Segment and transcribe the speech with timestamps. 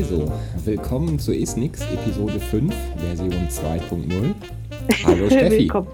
[0.00, 0.32] Also,
[0.64, 4.34] willkommen zu Isnix, Episode 5, Version 2.0.
[5.04, 5.58] Hallo Steffi.
[5.58, 5.88] Willkommen.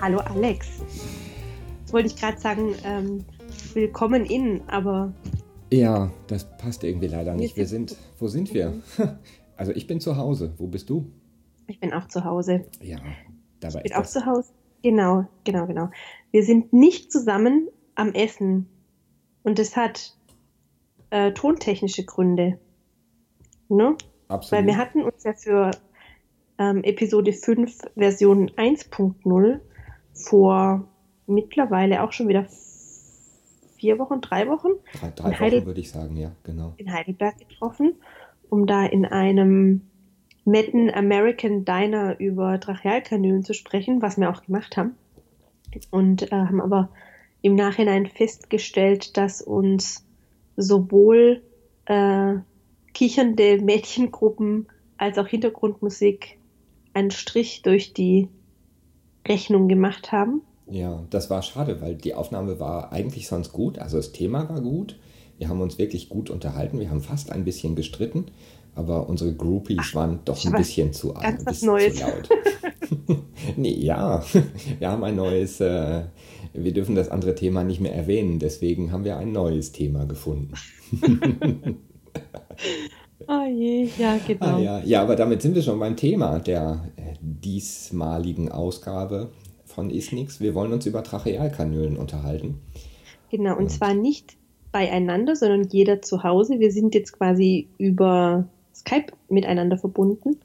[0.00, 0.66] Hallo Alex.
[1.80, 3.22] Jetzt wollte ich gerade sagen, ähm,
[3.74, 5.12] willkommen in, aber.
[5.70, 7.54] Ja, das passt irgendwie leider nicht.
[7.58, 8.72] Wir sind, wo sind wir?
[9.58, 10.54] Also ich bin zu Hause.
[10.56, 11.04] Wo bist du?
[11.66, 12.64] Ich bin auch zu Hause.
[12.80, 12.96] Ja,
[13.60, 14.12] dabei Ich bin ist auch das.
[14.12, 14.52] zu Hause.
[14.82, 15.90] Genau, genau, genau.
[16.30, 18.68] Wir sind nicht zusammen am Essen.
[19.42, 20.16] Und das hat
[21.10, 22.58] äh, tontechnische Gründe.
[23.70, 23.96] Ne?
[24.28, 24.52] Absolut.
[24.52, 25.70] Weil wir hatten uns ja für
[26.58, 29.60] ähm, Episode 5 Version 1.0
[30.12, 30.88] vor
[31.26, 32.46] mittlerweile auch schon wieder
[33.76, 36.74] vier Wochen, drei Wochen drei drei in Heidel- Wochen würde ich sagen, ja, genau.
[36.76, 37.94] in Heidelberg getroffen,
[38.50, 39.82] um da in einem
[40.44, 44.96] netten American Diner über Trachealkanülen zu sprechen, was wir auch gemacht haben.
[45.90, 46.90] Und äh, haben aber
[47.42, 50.04] im Nachhinein festgestellt, dass uns
[50.56, 51.42] sowohl
[51.86, 52.34] äh,
[52.94, 56.38] kichernde Mädchengruppen als auch Hintergrundmusik
[56.92, 58.28] einen Strich durch die
[59.26, 60.42] Rechnung gemacht haben.
[60.70, 63.78] Ja, das war schade, weil die Aufnahme war eigentlich sonst gut.
[63.78, 64.98] Also das Thema war gut.
[65.38, 66.78] Wir haben uns wirklich gut unterhalten.
[66.78, 68.26] Wir haben fast ein bisschen gestritten,
[68.74, 71.96] aber unsere Groupies waren doch ein bisschen zu, ganz ein bisschen Neues.
[71.96, 72.28] zu laut.
[73.56, 74.22] nee, ja,
[74.78, 76.02] wir haben ein neues, äh,
[76.52, 80.52] wir dürfen das andere Thema nicht mehr erwähnen, deswegen haben wir ein neues Thema gefunden.
[83.28, 84.46] Oh je, ja, genau.
[84.46, 84.80] Ah, ja.
[84.84, 89.30] ja, aber damit sind wir schon beim Thema der äh, diesmaligen Ausgabe
[89.66, 90.40] von Isnix.
[90.40, 92.60] Wir wollen uns über Trachealkanülen unterhalten.
[93.30, 94.36] Genau, und Und- zwar nicht
[94.72, 96.58] beieinander, sondern jeder zu Hause.
[96.60, 98.44] Wir sind jetzt quasi über
[98.74, 100.36] Skype miteinander verbunden.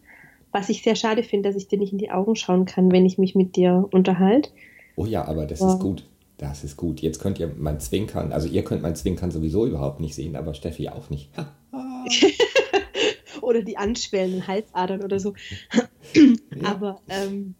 [0.52, 3.06] Was ich sehr schade finde, dass ich dir nicht in die Augen schauen kann, wenn
[3.06, 4.50] ich mich mit dir unterhalte.
[4.96, 5.74] Oh ja, aber das Ja.
[5.74, 6.06] ist gut.
[6.38, 7.02] Das ist gut.
[7.02, 10.54] Jetzt könnt ihr mein Zwinkern, also ihr könnt mein Zwinkern sowieso überhaupt nicht sehen, aber
[10.54, 11.30] Steffi auch nicht.
[13.42, 15.34] Oder die anschwellenden Halsadern oder so.
[16.56, 16.70] Ja.
[16.70, 17.56] Aber ähm,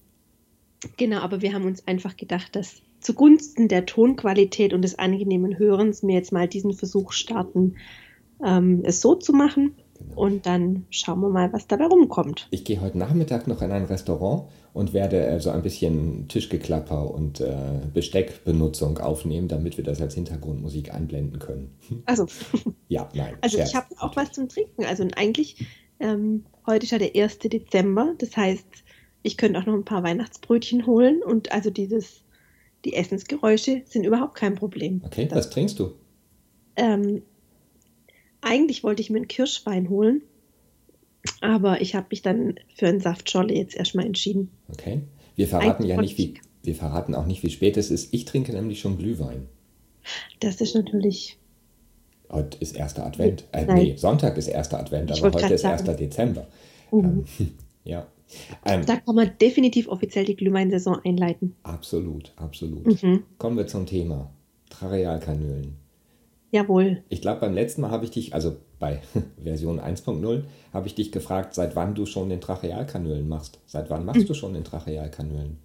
[0.96, 6.04] genau, aber wir haben uns einfach gedacht, dass zugunsten der Tonqualität und des angenehmen Hörens
[6.04, 7.76] wir jetzt mal diesen Versuch starten,
[8.44, 9.76] ähm, es so zu machen.
[9.98, 10.22] Genau.
[10.22, 12.48] Und dann schauen wir mal, was dabei rumkommt.
[12.52, 17.10] Ich gehe heute Nachmittag noch in ein Restaurant und werde äh, so ein bisschen Tischgeklapper
[17.14, 17.56] und äh,
[17.94, 21.78] Besteckbenutzung aufnehmen, damit wir das als Hintergrundmusik einblenden können.
[22.06, 22.28] Also,
[22.88, 23.36] Ja, nein.
[23.42, 23.70] Also Scherz.
[23.70, 24.84] ich habe auch was zum Trinken.
[24.86, 25.66] Also eigentlich,
[26.00, 27.40] ähm, heute ist ja der 1.
[27.40, 28.14] Dezember.
[28.18, 28.68] Das heißt,
[29.24, 31.22] ich könnte auch noch ein paar Weihnachtsbrötchen holen.
[31.24, 32.24] Und also dieses,
[32.84, 35.02] die Essensgeräusche sind überhaupt kein Problem.
[35.06, 35.94] Okay, was trinkst du?
[36.76, 37.22] Ähm,
[38.46, 40.22] eigentlich wollte ich mir einen Kirschwein holen.
[41.42, 44.52] Aber ich habe mich dann für einen Saftschorle jetzt erstmal entschieden.
[44.72, 45.02] Okay.
[45.36, 48.14] Wir verraten Ein ja nicht, wie, wir verraten auch nicht, wie spät es ist.
[48.14, 49.48] Ich trinke nämlich schon Glühwein.
[50.40, 51.38] Das ist natürlich.
[52.30, 53.46] Heute ist erster Advent.
[53.52, 55.82] Äh, nee, Sonntag ist erster Advent, aber heute ist 1.
[55.82, 55.98] sagen.
[55.98, 56.48] Dezember.
[56.92, 57.26] Mhm.
[57.40, 57.52] Ähm,
[57.84, 58.08] ja.
[58.66, 61.56] Ähm, Da kann man definitiv offiziell die Glühweinsaison einleiten.
[61.64, 63.02] absolut, absolut.
[63.02, 63.24] Mhm.
[63.38, 64.32] Kommen wir zum Thema.
[64.70, 65.85] Trachealkanülen.
[66.56, 67.04] Jawohl.
[67.10, 69.02] Ich glaube, beim letzten Mal habe ich dich, also bei
[69.44, 73.60] Version 1.0, habe ich dich gefragt, seit wann du schon den Trachealkanülen machst.
[73.66, 75.58] Seit wann machst du schon den Trachealkanülen?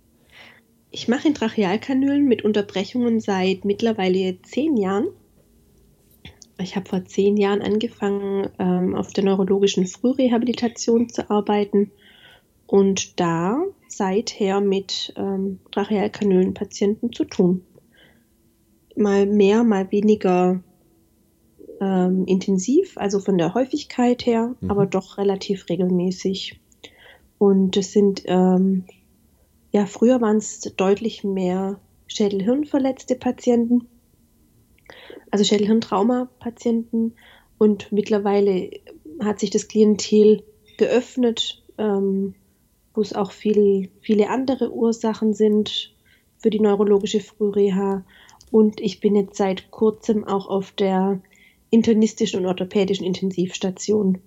[0.91, 5.07] Ich mache in Trachealkanülen mit Unterbrechungen seit mittlerweile zehn Jahren.
[6.59, 11.93] Ich habe vor zehn Jahren angefangen, ähm, auf der neurologischen Frührehabilitation zu arbeiten
[12.67, 17.65] und da seither mit ähm, Trachealkanülenpatienten zu tun.
[18.97, 20.65] Mal mehr, mal weniger
[21.81, 24.71] ähm, intensiv, also von der Häufigkeit her, Mhm.
[24.71, 26.61] aber doch relativ regelmäßig.
[27.39, 28.85] Und es sind ähm,
[29.73, 33.87] ja, früher waren es deutlich mehr Schädel-Hirn-verletzte Patienten,
[35.31, 37.15] also Schädel-Hirn-Trauma-Patienten.
[37.59, 38.71] Und mittlerweile
[39.23, 40.43] hat sich das Klientel
[40.77, 42.35] geöffnet, ähm,
[42.95, 45.95] wo es auch viel, viele andere Ursachen sind
[46.39, 48.05] für die neurologische Frühreha.
[48.51, 51.21] Und ich bin jetzt seit kurzem auch auf der
[51.71, 54.19] internistischen und orthopädischen Intensivstation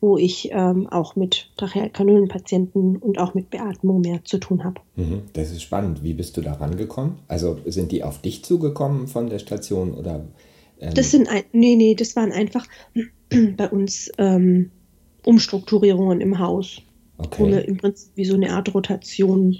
[0.00, 4.80] wo ich ähm, auch mit Trachealkanülenpatienten und auch mit Beatmung mehr zu tun habe.
[4.96, 6.04] Mhm, das ist spannend.
[6.04, 7.16] Wie bist du da rangekommen?
[7.26, 10.24] Also sind die auf dich zugekommen von der Station oder?
[10.78, 12.66] ähm, Das sind ein, nee, nee, das waren einfach
[13.56, 14.70] bei uns ähm,
[15.24, 16.80] Umstrukturierungen im Haus,
[17.16, 17.66] wo wir okay.
[17.66, 19.56] im Prinzip wie so eine Art Rotation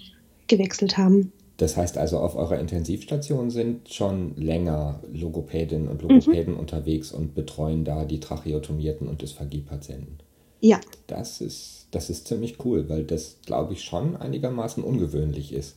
[0.47, 1.33] gewechselt haben.
[1.59, 6.61] Das heißt also, auf eurer Intensivstation sind schon länger Logopädinnen und Logopäden Mhm.
[6.61, 10.19] unterwegs und betreuen da die Tracheotomierten und Dysphagie-Patienten.
[10.61, 15.77] Ja, Das ist, das ist ziemlich cool, weil das, glaube ich, schon einigermaßen ungewöhnlich ist,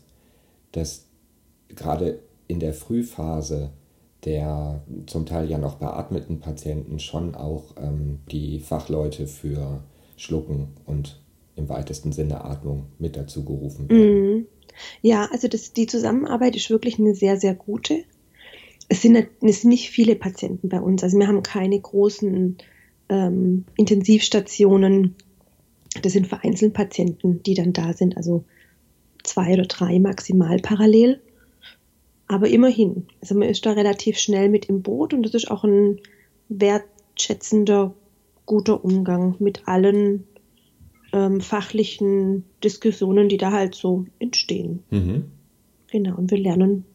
[0.74, 1.06] dass
[1.70, 3.72] gerade in der Frühphase
[4.26, 9.84] der zum Teil ja noch beatmeten Patienten schon auch ähm, die Fachleute für
[10.18, 11.20] Schlucken und
[11.56, 14.20] im weitesten Sinne Atmung mit dazu gerufen werden.
[14.38, 14.48] Mhm.
[15.02, 18.04] Ja, also das, die Zusammenarbeit ist wirklich eine sehr, sehr gute.
[18.88, 21.04] Es sind, es sind nicht viele Patienten bei uns.
[21.04, 22.58] Also wir haben keine großen
[23.10, 25.16] ähm, Intensivstationen.
[26.02, 28.18] Das sind vereinzelt Patienten, die dann da sind.
[28.18, 28.44] Also
[29.24, 31.22] zwei oder drei maximal parallel.
[32.28, 35.66] Aber immerhin, also man ist da relativ schnell mit im Boot und das ist auch
[35.66, 36.00] ein
[36.48, 37.94] wertschätzender,
[38.46, 40.26] guter Umgang mit allen
[41.14, 44.84] ähm, fachlichen Diskussionen, die da halt so entstehen.
[44.90, 45.26] Mhm.
[45.92, 46.86] Genau, und wir lernen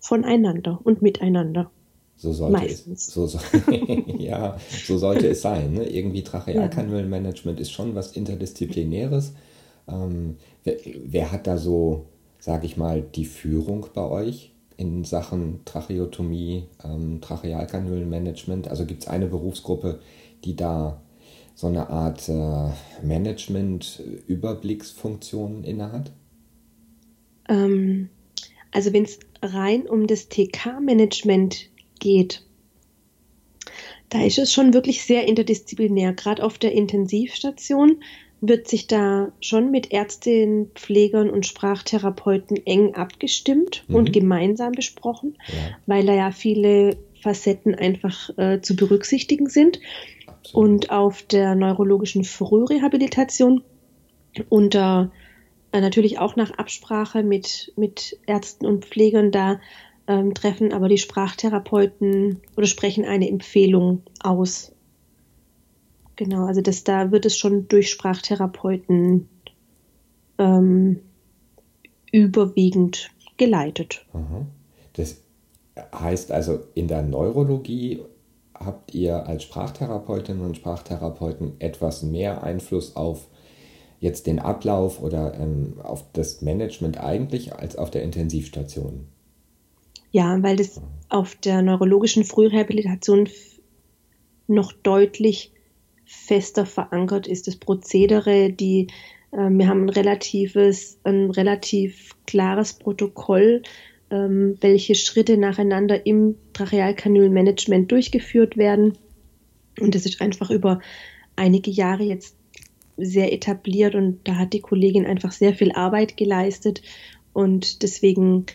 [0.00, 1.70] voneinander und miteinander.
[2.16, 3.06] So sollte Meistens.
[3.08, 3.14] es.
[3.14, 3.38] So, so,
[4.18, 5.74] ja, so sollte es sein.
[5.74, 5.84] Ne?
[5.88, 9.34] Irgendwie Trachealkanülenmanagement ist schon was Interdisziplinäres.
[9.86, 12.06] Ähm, wer, wer, hat da so,
[12.40, 18.66] sage ich mal, die Führung bei euch in Sachen Tracheotomie, ähm, Trachealkanülenmanagement?
[18.66, 20.00] Also gibt es eine Berufsgruppe,
[20.44, 21.00] die da
[21.58, 22.70] so eine Art äh,
[23.04, 26.12] Management-Überblicksfunktion innehat?
[27.48, 28.10] Ähm,
[28.70, 31.68] also wenn es rein um das TK-Management
[31.98, 32.44] geht,
[34.08, 36.12] da ist es schon wirklich sehr interdisziplinär.
[36.12, 38.04] Gerade auf der Intensivstation
[38.40, 43.96] wird sich da schon mit Ärztinnen, Pflegern und Sprachtherapeuten eng abgestimmt mhm.
[43.96, 45.76] und gemeinsam besprochen, ja.
[45.86, 49.80] weil da ja viele Facetten einfach äh, zu berücksichtigen sind.
[50.52, 53.62] Und auf der neurologischen Frührehabilitation
[54.48, 55.10] unter
[55.72, 59.60] äh, natürlich auch nach Absprache mit, mit Ärzten und Pflegern da
[60.08, 64.72] ähm, treffen aber die Sprachtherapeuten oder sprechen eine Empfehlung aus.
[66.16, 69.28] Genau, also das, da wird es schon durch Sprachtherapeuten
[70.38, 71.00] ähm,
[72.10, 74.06] überwiegend geleitet.
[74.94, 75.22] Das
[75.94, 78.00] heißt also, in der Neurologie
[78.64, 83.28] habt ihr als Sprachtherapeutinnen und Sprachtherapeuten etwas mehr Einfluss auf
[84.00, 89.06] jetzt den Ablauf oder ähm, auf das Management eigentlich als auf der Intensivstation?
[90.10, 93.28] Ja, weil das auf der neurologischen Frührehabilitation
[94.46, 95.52] noch deutlich
[96.04, 97.46] fester verankert ist.
[97.46, 98.86] Das Prozedere, die,
[99.32, 103.62] äh, wir haben ein relatives, ein relativ klares Protokoll,
[104.10, 108.96] ähm, welche Schritte nacheinander im Trachealkanülmanagement durchgeführt werden.
[109.80, 110.80] Und das ist einfach über
[111.36, 112.36] einige Jahre jetzt
[112.96, 116.82] sehr etabliert und da hat die Kollegin einfach sehr viel Arbeit geleistet
[117.32, 118.46] und deswegen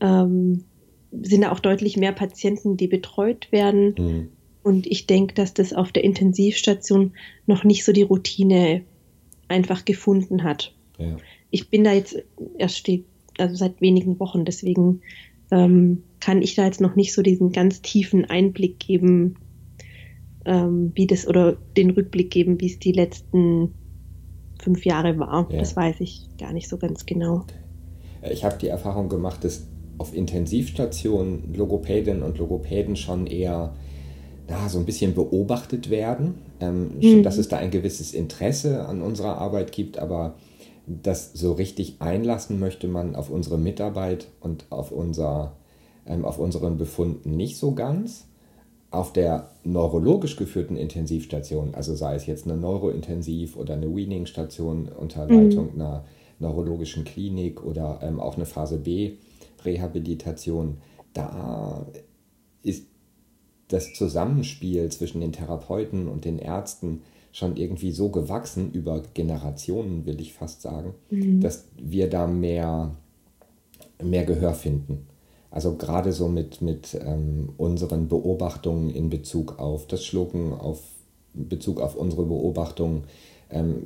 [0.00, 0.64] ähm,
[1.22, 3.94] sind da auch deutlich mehr Patienten, die betreut werden.
[3.98, 4.28] Mhm.
[4.62, 7.14] Und ich denke, dass das auf der Intensivstation
[7.46, 8.82] noch nicht so die Routine
[9.48, 10.74] einfach gefunden hat.
[10.98, 11.16] Ja.
[11.50, 12.22] Ich bin da jetzt
[12.58, 13.04] erst steht,
[13.38, 15.00] also seit wenigen Wochen, deswegen
[15.50, 19.36] ähm, kann ich da jetzt noch nicht so diesen ganz tiefen Einblick geben,
[20.44, 23.74] ähm, wie das oder den Rückblick geben, wie es die letzten
[24.60, 25.48] fünf Jahre war.
[25.50, 25.58] Ja.
[25.58, 27.44] Das weiß ich gar nicht so ganz genau.
[28.30, 29.66] Ich habe die Erfahrung gemacht, dass
[29.98, 33.74] auf Intensivstationen Logopädinnen und Logopäden schon eher
[34.48, 37.22] na, so ein bisschen beobachtet werden, ähm, mhm.
[37.22, 40.34] dass es da ein gewisses Interesse an unserer Arbeit gibt, aber
[40.86, 45.56] das so richtig einlassen möchte man auf unsere Mitarbeit und auf, unser,
[46.06, 48.26] ähm, auf unseren Befunden nicht so ganz.
[48.92, 55.26] Auf der neurologisch geführten Intensivstation, also sei es jetzt eine Neurointensiv oder eine Weaning-Station unter
[55.26, 55.80] Leitung mhm.
[55.80, 56.04] einer
[56.38, 59.14] neurologischen Klinik oder ähm, auch eine Phase B,
[59.64, 60.78] Rehabilitation,
[61.12, 61.86] da
[62.62, 62.86] ist
[63.68, 67.02] das Zusammenspiel zwischen den Therapeuten und den Ärzten
[67.36, 71.42] schon irgendwie so gewachsen über Generationen, will ich fast sagen, mhm.
[71.42, 72.96] dass wir da mehr,
[74.02, 75.06] mehr Gehör finden.
[75.50, 80.80] Also gerade so mit, mit ähm, unseren Beobachtungen in Bezug auf das Schlucken, auf
[81.34, 83.04] Bezug auf unsere Beobachtungen
[83.50, 83.82] ähm,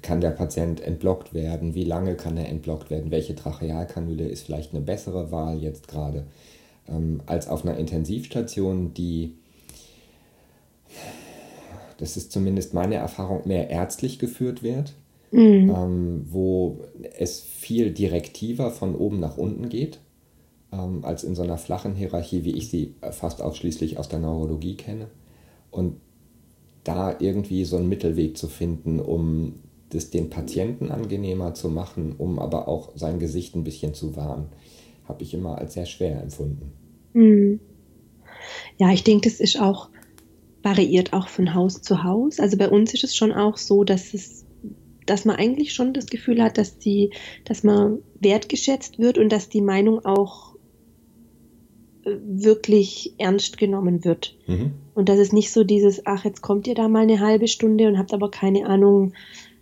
[0.00, 1.74] kann der Patient entblockt werden?
[1.74, 3.10] Wie lange kann er entblockt werden?
[3.10, 6.28] Welche Trachealkanüle ist vielleicht eine bessere Wahl jetzt gerade
[6.86, 9.34] ähm, als auf einer Intensivstation, die,
[11.98, 14.94] das ist zumindest meine Erfahrung, mehr ärztlich geführt wird,
[15.30, 15.70] mhm.
[15.74, 16.80] ähm, wo
[17.18, 20.00] es viel direktiver von oben nach unten geht,
[20.72, 24.76] ähm, als in so einer flachen Hierarchie, wie ich sie fast ausschließlich aus der Neurologie
[24.76, 25.08] kenne.
[25.70, 25.96] Und
[26.84, 29.54] da irgendwie so einen Mittelweg zu finden, um
[29.90, 34.46] das den Patienten angenehmer zu machen, um aber auch sein Gesicht ein bisschen zu wahren,
[35.04, 36.72] habe ich immer als sehr schwer empfunden.
[37.12, 37.60] Mhm.
[38.78, 39.88] Ja, ich denke, das ist auch
[40.66, 42.40] variiert auch von Haus zu Haus.
[42.40, 44.44] Also bei uns ist es schon auch so, dass es
[45.06, 47.12] dass man eigentlich schon das Gefühl hat, dass die,
[47.44, 50.56] dass man wertgeschätzt wird und dass die Meinung auch
[52.04, 54.36] wirklich ernst genommen wird.
[54.48, 54.72] Mhm.
[54.94, 57.86] Und dass es nicht so dieses, ach, jetzt kommt ihr da mal eine halbe Stunde
[57.86, 59.12] und habt aber keine Ahnung,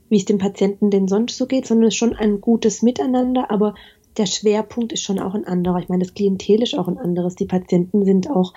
[0.09, 3.51] wie es dem Patienten denn sonst so geht, sondern es ist schon ein gutes Miteinander,
[3.51, 3.75] aber
[4.17, 5.79] der Schwerpunkt ist schon auch ein anderer.
[5.79, 7.35] Ich meine, das Klientel ist auch ein anderes.
[7.35, 8.55] Die Patienten sind auch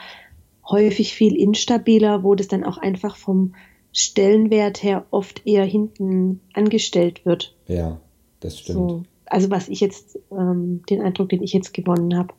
[0.70, 3.56] häufig viel instabiler, wo das dann auch einfach vom
[3.94, 7.56] Stellenwert her oft eher hinten angestellt wird.
[7.68, 8.00] Ja,
[8.40, 8.78] das stimmt.
[8.78, 12.34] So, also was ich jetzt, ähm, den Eindruck, den ich jetzt gewonnen habe.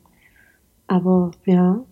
[0.87, 1.85] Aber ja.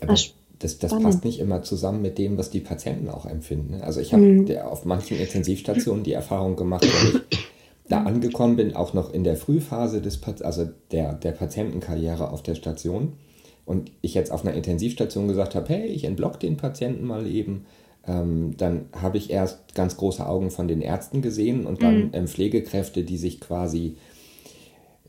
[0.00, 0.14] Aber
[0.58, 3.76] das, das passt nicht immer zusammen mit dem, was die Patienten auch empfinden.
[3.76, 3.84] Ne?
[3.84, 4.56] Also ich habe mhm.
[4.58, 7.50] auf manchen Intensivstationen die Erfahrung gemacht, wenn ich
[7.88, 12.54] da angekommen bin, auch noch in der Frühphase des, also der, der Patientenkarriere auf der
[12.54, 13.14] Station
[13.64, 17.66] und ich jetzt auf einer Intensivstation gesagt habe, hey, ich entblock den Patienten mal eben,
[18.06, 22.10] ähm, dann habe ich erst ganz große Augen von den Ärzten gesehen und dann mhm.
[22.12, 23.96] ähm, Pflegekräfte, die sich quasi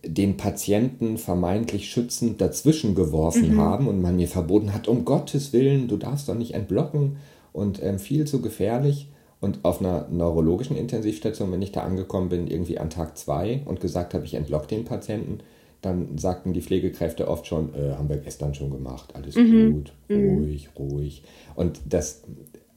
[0.05, 3.60] den Patienten vermeintlich schützend dazwischen geworfen mhm.
[3.60, 7.17] haben und man mir verboten hat, um Gottes Willen, du darfst doch nicht entblocken
[7.53, 9.10] und ähm, viel zu gefährlich.
[9.39, 13.81] Und auf einer neurologischen Intensivstation, wenn ich da angekommen bin, irgendwie an Tag zwei und
[13.81, 15.39] gesagt habe, ich entblock den Patienten,
[15.84, 19.74] dann sagten die Pflegekräfte oft schon, äh, haben wir gestern schon gemacht, alles mhm.
[19.74, 20.38] gut, mhm.
[20.38, 20.86] ruhig, mhm.
[20.86, 21.24] ruhig.
[21.56, 22.24] Und das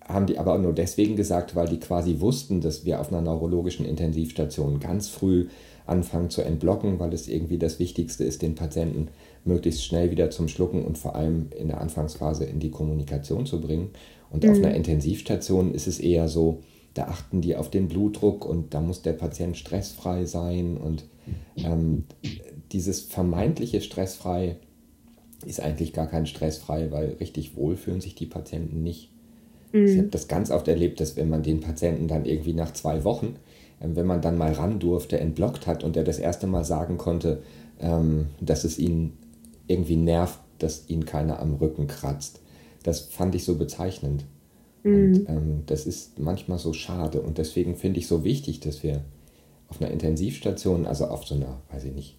[0.02, 3.86] haben die aber nur deswegen gesagt, weil die quasi wussten, dass wir auf einer neurologischen
[3.86, 5.46] Intensivstation ganz früh
[5.86, 9.08] anfangen zu entblocken, weil es irgendwie das Wichtigste ist, den Patienten
[9.44, 13.60] möglichst schnell wieder zum Schlucken und vor allem in der Anfangsphase in die Kommunikation zu
[13.60, 13.90] bringen.
[14.30, 14.50] Und mhm.
[14.50, 16.62] auf einer Intensivstation ist es eher so,
[16.94, 20.76] da achten die auf den Blutdruck und da muss der Patient stressfrei sein.
[20.76, 21.04] Und
[21.56, 22.04] ähm,
[22.72, 24.56] dieses vermeintliche stressfrei
[25.44, 29.10] ist eigentlich gar kein stressfrei, weil richtig wohl fühlen sich die Patienten nicht.
[29.72, 29.86] Mhm.
[29.86, 33.04] Ich habe das ganz oft erlebt, dass wenn man den Patienten dann irgendwie nach zwei
[33.04, 33.36] Wochen
[33.80, 36.96] ähm, wenn man dann mal ran durfte, entblockt hat und er das erste Mal sagen
[36.96, 37.42] konnte,
[37.80, 39.12] ähm, dass es ihn
[39.66, 42.40] irgendwie nervt, dass ihn keiner am Rücken kratzt.
[42.82, 44.24] Das fand ich so bezeichnend.
[44.82, 44.94] Mhm.
[44.94, 47.20] Und ähm, das ist manchmal so schade.
[47.20, 49.02] Und deswegen finde ich so wichtig, dass wir
[49.68, 52.16] auf einer Intensivstation, also auf so einer, weiß ich nicht,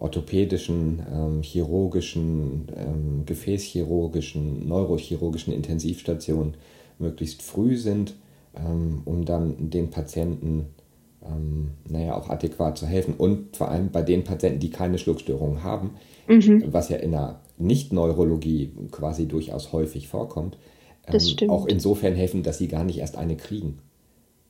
[0.00, 6.54] orthopädischen, ähm, chirurgischen, ähm, gefäßchirurgischen, neurochirurgischen Intensivstation
[6.98, 8.14] möglichst früh sind,
[8.56, 10.66] ähm, um dann den Patienten
[11.24, 13.14] ähm, naja, auch adäquat zu helfen.
[13.16, 15.94] Und vor allem bei den Patienten, die keine Schluckstörungen haben,
[16.26, 16.64] mhm.
[16.72, 20.56] was ja in der Nicht-Neurologie quasi durchaus häufig vorkommt,
[21.06, 23.78] ähm, auch insofern helfen, dass sie gar nicht erst eine kriegen.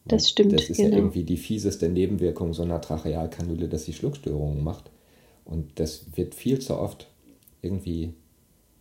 [0.07, 0.53] Das stimmt.
[0.53, 0.91] Das ist genau.
[0.91, 4.91] ja irgendwie die fieseste Nebenwirkung so einer Trachealkanüle, dass sie Schluckstörungen macht.
[5.45, 7.09] Und das wird viel zu oft
[7.63, 8.15] irgendwie,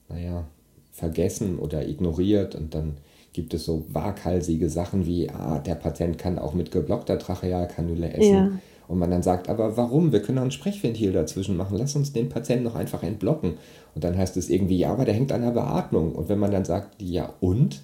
[0.08, 0.48] naja,
[0.92, 2.98] vergessen oder ignoriert und dann
[3.32, 8.34] gibt es so waghalsige Sachen wie, ah, der Patient kann auch mit geblockter Trachealkanüle essen.
[8.34, 8.52] Ja.
[8.88, 10.12] Und man dann sagt, aber warum?
[10.12, 11.78] Wir können auch ein Sprechventil dazwischen machen.
[11.78, 13.54] Lass uns den Patienten noch einfach entblocken.
[13.94, 16.14] Und dann heißt es irgendwie, ja, aber der hängt an der Beatmung.
[16.14, 17.84] Und wenn man dann sagt, ja und?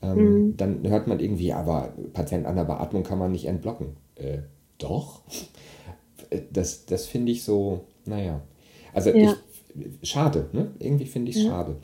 [0.00, 0.56] Ähm, mhm.
[0.56, 3.88] Dann hört man irgendwie, aber Patient an der Beatmung kann man nicht entblocken.
[4.14, 4.38] Äh,
[4.78, 5.20] doch.
[6.52, 8.42] Das, das finde ich so, naja.
[8.92, 9.34] Also ja.
[9.74, 10.70] ich, schade, ne?
[10.78, 11.50] Irgendwie finde ich es ja.
[11.50, 11.76] schade.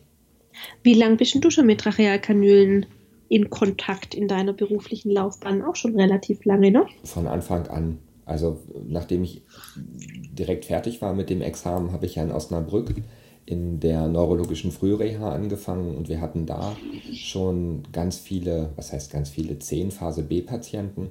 [0.83, 2.87] Wie lange bist du schon mit Trachealkanülen
[3.29, 5.62] in Kontakt in deiner beruflichen Laufbahn?
[5.62, 6.87] Auch schon relativ lange, ne?
[7.05, 7.99] Von Anfang an.
[8.25, 9.43] Also nachdem ich
[9.76, 12.95] direkt fertig war mit dem Examen, habe ich ja in Osnabrück
[13.47, 16.76] in der neurologischen Frühreha angefangen und wir hatten da
[17.12, 21.11] schon ganz viele, was heißt ganz viele, zehn Phase B-Patienten,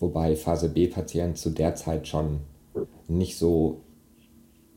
[0.00, 2.40] wobei Phase B-Patient zu der Zeit schon
[3.08, 3.82] nicht so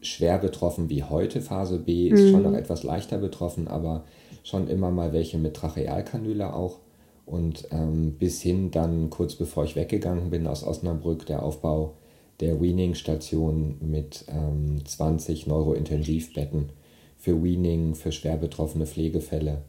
[0.02, 1.42] schwer betroffen wie heute.
[1.42, 2.32] Phase B ist mhm.
[2.32, 4.04] schon noch etwas leichter betroffen, aber
[4.44, 6.80] schon immer mal welche mit Trachealkanüle auch.
[7.26, 11.94] Und ähm, bis hin dann, kurz bevor ich weggegangen bin aus Osnabrück, der Aufbau
[12.40, 16.70] der Weaning-Station mit ähm, 20 Neurointensivbetten
[17.18, 19.62] für Weaning, für schwer betroffene Pflegefälle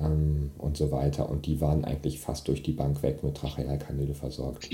[0.00, 1.28] ähm, und so weiter.
[1.28, 4.70] Und die waren eigentlich fast durch die Bank weg mit Trachealkanüle versorgt.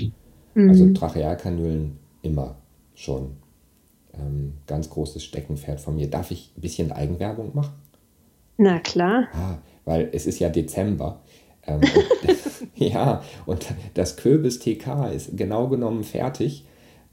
[0.55, 0.69] Mhm.
[0.69, 2.60] Also Trachealkanülen immer
[2.95, 3.37] schon
[4.13, 6.09] ähm, ganz großes Steckenpferd von mir.
[6.09, 7.73] Darf ich ein bisschen Eigenwerbung machen?
[8.57, 9.27] Na klar.
[9.33, 11.21] Ah, weil es ist ja Dezember.
[11.65, 16.65] Ähm, und, ja, und das Kürbis TK ist genau genommen fertig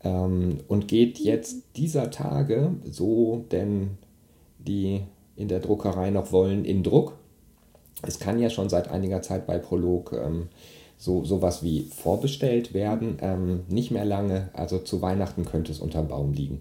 [0.02, 3.98] ähm, und geht jetzt dieser Tage, so denn
[4.58, 5.02] die
[5.36, 7.16] in der Druckerei noch wollen, in Druck.
[8.02, 10.48] Es kann ja schon seit einiger Zeit bei Prolog ähm,
[10.98, 13.16] so sowas wie vorbestellt werden.
[13.22, 16.60] Ähm, nicht mehr lange, also zu Weihnachten könnte es unterm Baum liegen.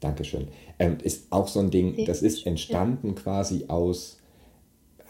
[0.00, 0.48] Dankeschön.
[0.78, 4.18] Ähm, ist auch so ein Ding, das ist entstanden quasi aus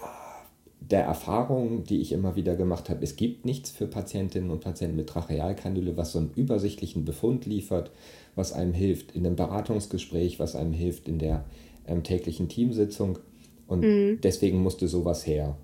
[0.00, 0.44] ah,
[0.80, 3.02] der Erfahrung, die ich immer wieder gemacht habe.
[3.02, 7.90] Es gibt nichts für Patientinnen und Patienten mit Trachealkanüle, was so einen übersichtlichen Befund liefert,
[8.36, 11.44] was einem hilft in einem Beratungsgespräch, was einem hilft in der
[11.88, 13.18] ähm, täglichen Teamsitzung.
[13.66, 14.20] Und mhm.
[14.22, 15.56] deswegen musste sowas her.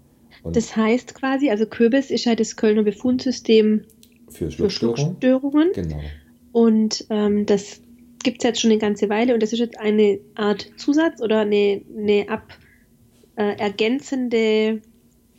[0.43, 3.85] Und das heißt quasi, also Kürbis ist ja das Kölner Befundsystem
[4.29, 4.71] für Schluckstörungen.
[4.71, 5.73] Für Schluckstörungen.
[5.73, 6.01] Genau.
[6.53, 7.81] Und ähm, das
[8.23, 11.41] gibt es jetzt schon eine ganze Weile und das ist jetzt eine Art Zusatz oder
[11.41, 12.53] eine, eine ab,
[13.37, 14.81] äh, ergänzende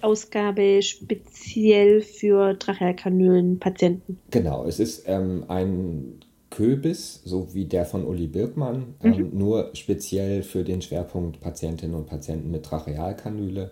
[0.02, 4.20] Ausgabe speziell für Trachealkanülen-Patienten.
[4.32, 6.20] Genau, es ist ähm, ein
[6.50, 9.38] Köbis, so wie der von Uli Birkmann, ähm, mhm.
[9.38, 13.72] nur speziell für den Schwerpunkt Patientinnen und Patienten mit Trachealkanüle.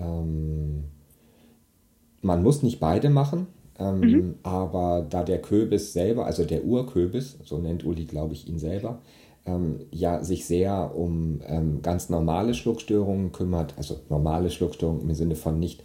[0.00, 0.84] Ähm,
[2.22, 3.46] man muss nicht beide machen,
[3.78, 4.34] ähm, mhm.
[4.42, 9.00] aber da der Köbis selber, also der Urköbis, so nennt Uli, glaube ich, ihn selber,
[9.46, 15.34] ähm, ja sich sehr um ähm, ganz normale Schluckstörungen kümmert, also normale Schluckstörungen im Sinne
[15.34, 15.82] von nicht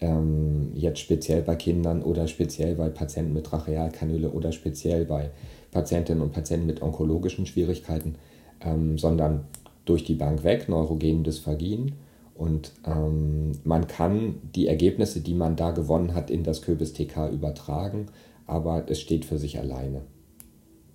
[0.00, 5.30] ähm, jetzt speziell bei Kindern oder speziell bei Patienten mit Trachealkanüle oder speziell bei
[5.72, 8.16] Patientinnen und Patienten mit onkologischen Schwierigkeiten,
[8.60, 9.44] ähm, sondern
[9.84, 11.92] durch die Bank weg, neurogenen Dysphagien.
[12.40, 17.28] Und ähm, man kann die Ergebnisse, die man da gewonnen hat, in das Köbis TK
[17.30, 18.06] übertragen,
[18.46, 20.00] aber es steht für sich alleine.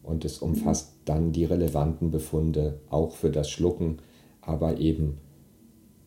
[0.02, 3.98] Und es umfasst dann die relevanten Befunde auch für das Schlucken,
[4.42, 5.20] aber eben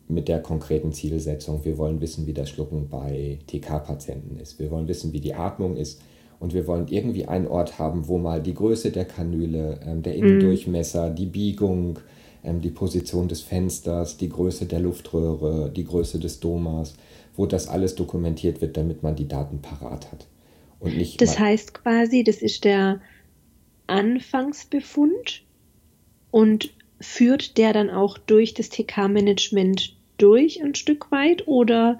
[0.09, 1.63] mit der konkreten Zielsetzung.
[1.63, 4.59] Wir wollen wissen, wie das Schlucken bei TK-Patienten ist.
[4.59, 6.01] Wir wollen wissen, wie die Atmung ist.
[6.41, 10.15] Und wir wollen irgendwie einen Ort haben, wo mal die Größe der Kanüle, ähm, der
[10.15, 11.99] Innendurchmesser, die Biegung,
[12.43, 16.95] die Position des Fensters, die Größe der Luftröhre, die Größe des Domas,
[17.35, 20.27] wo das alles dokumentiert wird, damit man die Daten parat hat.
[20.79, 23.01] Und nicht das heißt quasi, das ist der
[23.87, 25.43] Anfangsbefund
[26.31, 31.99] und führt der dann auch durch das TK-Management durch ein Stück weit oder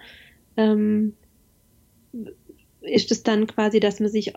[0.57, 1.13] ähm,
[2.81, 4.33] ist es dann quasi, dass man sich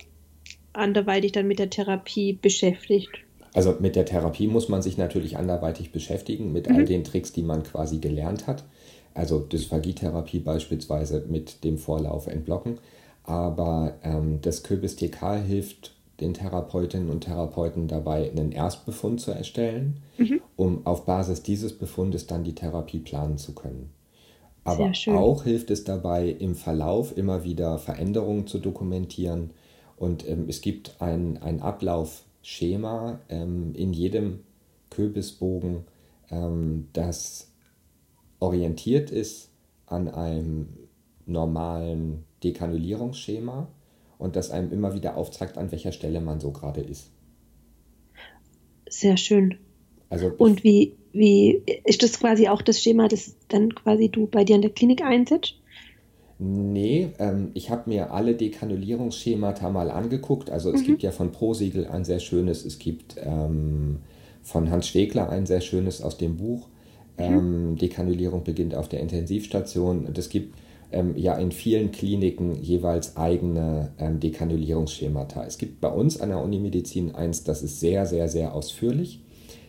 [0.73, 3.11] anderweitig dann mit der Therapie beschäftigt?
[3.54, 6.76] Also mit der Therapie muss man sich natürlich anderweitig beschäftigen, mit mhm.
[6.76, 8.64] all den Tricks, die man quasi gelernt hat.
[9.14, 12.79] Also Dysphagietherapie beispielsweise mit dem Vorlauf entblocken.
[13.24, 19.98] Aber ähm, das Kürbis TK hilft den Therapeutinnen und Therapeuten dabei, einen Erstbefund zu erstellen,
[20.18, 20.40] mhm.
[20.57, 23.90] um auf Basis dieses Befundes dann die Therapie planen zu können.
[24.64, 29.50] Aber auch hilft es dabei, im Verlauf immer wieder Veränderungen zu dokumentieren.
[29.96, 31.61] Und ähm, es gibt ein, ein
[32.42, 34.40] Ablaufschema ähm, in jedem
[34.90, 35.85] Köbisbogen,
[36.31, 37.50] ähm, das
[38.40, 39.50] orientiert ist
[39.87, 40.68] an einem
[41.26, 43.68] normalen Dekanulierungsschema
[44.18, 47.11] und das einem immer wieder aufzeigt, an welcher Stelle man so gerade ist.
[48.88, 49.59] Sehr schön.
[50.11, 54.44] Also und wie, wie ist das quasi auch das Schema, das dann quasi du bei
[54.44, 55.55] dir in der Klinik einsetzt?
[56.44, 60.50] Nee, ähm, ich habe mir alle Dekanulierungsschemata mal angeguckt.
[60.50, 60.87] Also es mhm.
[60.87, 63.98] gibt ja von ProSiegel ein sehr schönes, es gibt ähm,
[64.42, 66.66] von Hans Schwegler ein sehr schönes aus dem Buch.
[67.16, 67.24] Mhm.
[67.24, 70.05] Ähm, Dekanulierung beginnt auf der Intensivstation.
[70.05, 70.57] Und es gibt
[70.90, 75.44] ähm, ja in vielen Kliniken jeweils eigene ähm, Dekanulierungsschemata.
[75.44, 79.20] Es gibt bei uns an der Unimedizin eins, das ist sehr, sehr, sehr ausführlich,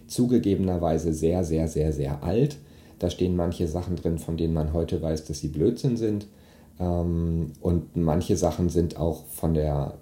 [0.07, 2.57] zugegebenerweise sehr, sehr, sehr, sehr alt.
[2.97, 6.25] Da stehen manche Sachen drin, von denen man heute weiß, dass sie Blödsinn sind.
[6.79, 9.97] Ähm, und manche Sachen sind auch von der,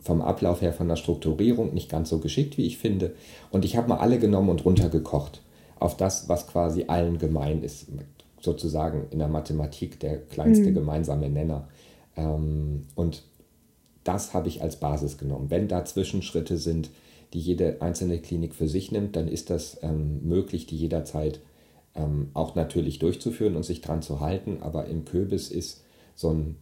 [0.00, 3.14] vom Ablauf her, von der Strukturierung nicht ganz so geschickt, wie ich finde.
[3.50, 5.42] Und ich habe mal alle genommen und runtergekocht
[5.78, 7.86] auf das, was quasi allen gemein ist
[8.40, 10.74] sozusagen in der Mathematik der kleinste mhm.
[10.74, 11.68] gemeinsame Nenner.
[12.16, 13.22] Ähm, und
[14.04, 15.50] das habe ich als Basis genommen.
[15.50, 16.90] Wenn da Zwischenschritte sind,
[17.32, 21.40] die jede einzelne Klinik für sich nimmt, dann ist das ähm, möglich, die jederzeit
[22.32, 24.62] auch natürlich durchzuführen und sich dran zu halten.
[24.62, 25.82] Aber im Köbis ist
[26.22, 26.56] so ein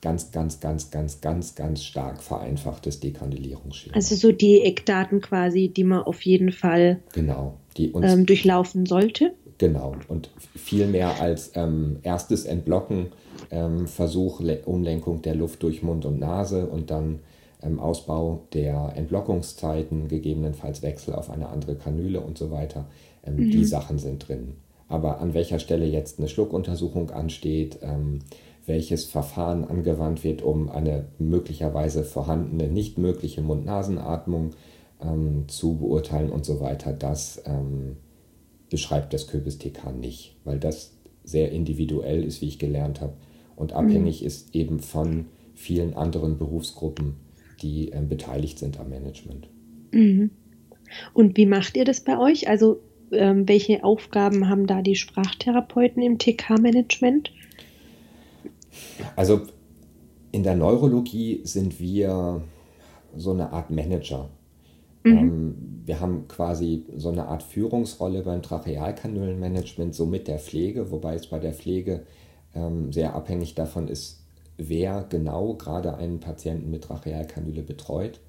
[0.00, 3.94] ganz, ganz, ganz, ganz, ganz, ganz stark vereinfachtes Dekandilierungsschema.
[3.94, 8.86] Also so die Eckdaten quasi, die man auf jeden Fall genau, die uns, ähm, durchlaufen
[8.86, 9.34] sollte.
[9.58, 13.12] Genau, und viel mehr als ähm, erstes Entblocken,
[13.50, 17.20] ähm, Versuch, Le Umlenkung der Luft durch Mund und Nase und dann
[17.62, 22.86] ähm, Ausbau der Entblockungszeiten, gegebenenfalls Wechsel auf eine andere Kanüle und so weiter.
[23.24, 23.50] Ähm, mhm.
[23.52, 24.54] Die Sachen sind drin.
[24.88, 28.18] Aber an welcher Stelle jetzt eine Schluckuntersuchung ansteht, ähm,
[28.66, 34.50] welches Verfahren angewandt wird, um eine möglicherweise vorhandene, nicht mögliche Mund-Nasen-Atmung
[35.00, 37.42] ähm, zu beurteilen und so weiter, das
[38.70, 43.14] beschreibt das Kürbis-TK nicht, weil das sehr individuell ist, wie ich gelernt habe,
[43.56, 44.26] und abhängig mhm.
[44.26, 47.14] ist eben von vielen anderen Berufsgruppen,
[47.60, 49.48] die äh, beteiligt sind am Management.
[49.92, 50.30] Mhm.
[51.14, 52.48] Und wie macht ihr das bei euch?
[52.48, 52.80] Also
[53.12, 57.30] ähm, welche Aufgaben haben da die Sprachtherapeuten im TK-Management?
[59.16, 59.42] Also
[60.30, 62.42] in der Neurologie sind wir
[63.16, 64.28] so eine Art Manager
[65.04, 65.18] Mhm.
[65.18, 71.14] Ähm, wir haben quasi so eine Art Führungsrolle beim Trachealkanülenmanagement, so mit der Pflege, wobei
[71.14, 72.04] es bei der Pflege
[72.54, 74.20] ähm, sehr abhängig davon ist,
[74.58, 78.20] wer genau gerade einen Patienten mit Trachealkanüle betreut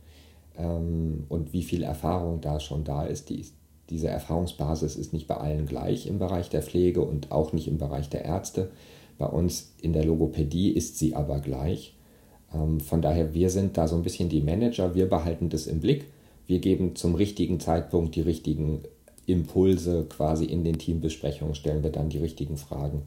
[0.57, 3.29] ähm, und wie viel Erfahrung da schon da ist.
[3.29, 3.45] Die,
[3.89, 7.77] diese Erfahrungsbasis ist nicht bei allen gleich im Bereich der Pflege und auch nicht im
[7.77, 8.71] Bereich der Ärzte.
[9.17, 11.95] Bei uns in der Logopädie ist sie aber gleich.
[12.53, 15.79] Ähm, von daher, wir sind da so ein bisschen die Manager, wir behalten das im
[15.79, 16.05] Blick.
[16.45, 18.81] Wir geben zum richtigen Zeitpunkt die richtigen
[19.25, 23.03] Impulse quasi in den Teambesprechungen, stellen wir dann die richtigen Fragen,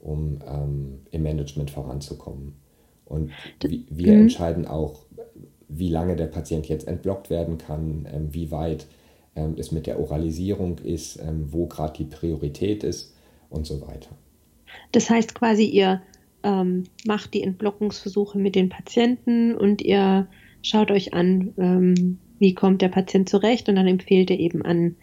[0.00, 2.54] um ähm, im Management voranzukommen.
[3.04, 3.30] Und
[3.62, 4.22] wir mhm.
[4.22, 5.02] entscheiden auch,
[5.68, 8.86] wie lange der Patient jetzt entblockt werden kann, ähm, wie weit
[9.36, 13.14] ähm, es mit der Oralisierung ist, ähm, wo gerade die Priorität ist
[13.50, 14.10] und so weiter.
[14.92, 16.02] Das heißt quasi, ihr
[16.42, 20.28] ähm, macht die Entblockungsversuche mit den Patienten und ihr
[20.62, 24.96] schaut euch an, ähm, wie kommt der Patient zurecht und dann empfehlt ihr eben an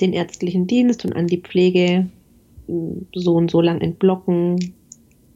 [0.00, 2.08] den ärztlichen Dienst und an die Pflege
[3.14, 4.74] so und so lang entblocken.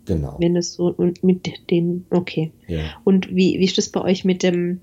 [0.04, 0.37] Genau.
[0.38, 2.52] Wenn es so und mit den, okay.
[2.66, 2.80] Ja.
[3.04, 4.80] Und wie, wie ist das bei euch mit dem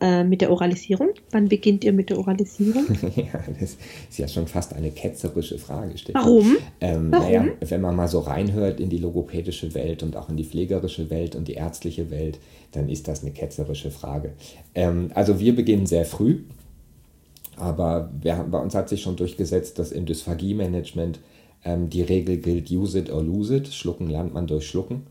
[0.00, 1.10] äh, mit der Oralisierung?
[1.30, 2.86] Wann beginnt ihr mit der Oralisierung?
[3.16, 3.76] ja, das
[4.10, 5.94] ist ja schon fast eine ketzerische Frage.
[6.12, 6.56] Warum?
[6.80, 7.26] Ähm, Warum?
[7.26, 11.10] Naja, wenn man mal so reinhört in die logopädisische Welt und auch in die pflegerische
[11.10, 12.38] Welt und die ärztliche Welt,
[12.72, 14.32] dann ist das eine ketzerische Frage.
[14.74, 16.40] Ähm, also wir beginnen sehr früh,
[17.56, 21.18] aber wir, bei uns hat sich schon durchgesetzt, dass im Dysphagie-Management
[21.64, 25.06] ähm, die Regel gilt, use it or lose it, schlucken lernt man durch Schlucken.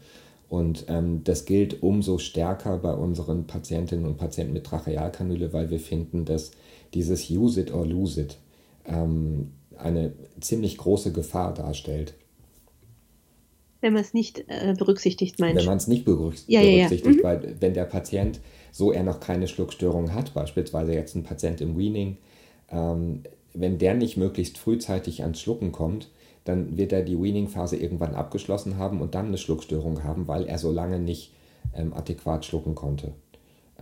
[0.50, 5.80] Und ähm, das gilt umso stärker bei unseren Patientinnen und Patienten mit Trachealkanüle, weil wir
[5.80, 6.52] finden, dass
[6.94, 8.38] dieses Use it or lose it
[8.86, 12.14] ähm, eine ziemlich große Gefahr darstellt.
[13.82, 17.12] Wenn man es nicht äh, berücksichtigt, meinst Wenn man es nicht berücksichtigt, ja, ja, ja.
[17.12, 17.24] Mhm.
[17.24, 18.40] weil wenn der Patient,
[18.72, 22.18] so er noch keine Schluckstörung hat, beispielsweise jetzt ein Patient im Weaning,
[22.72, 26.10] ähm, wenn der nicht möglichst frühzeitig ans Schlucken kommt,
[26.48, 30.58] dann wird er die Weaning-Phase irgendwann abgeschlossen haben und dann eine Schluckstörung haben, weil er
[30.58, 31.34] so lange nicht
[31.74, 33.14] ähm, adäquat schlucken konnte.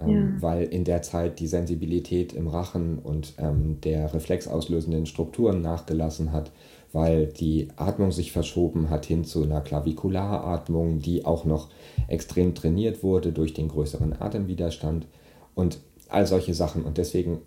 [0.01, 0.41] Ähm, ja.
[0.41, 6.51] Weil in der Zeit die Sensibilität im Rachen und ähm, der reflexauslösenden Strukturen nachgelassen hat,
[6.91, 11.69] weil die Atmung sich verschoben hat hin zu einer Klavikularatmung, die auch noch
[12.07, 15.07] extrem trainiert wurde durch den größeren Atemwiderstand
[15.55, 16.83] und all solche Sachen.
[16.83, 17.41] Und deswegen,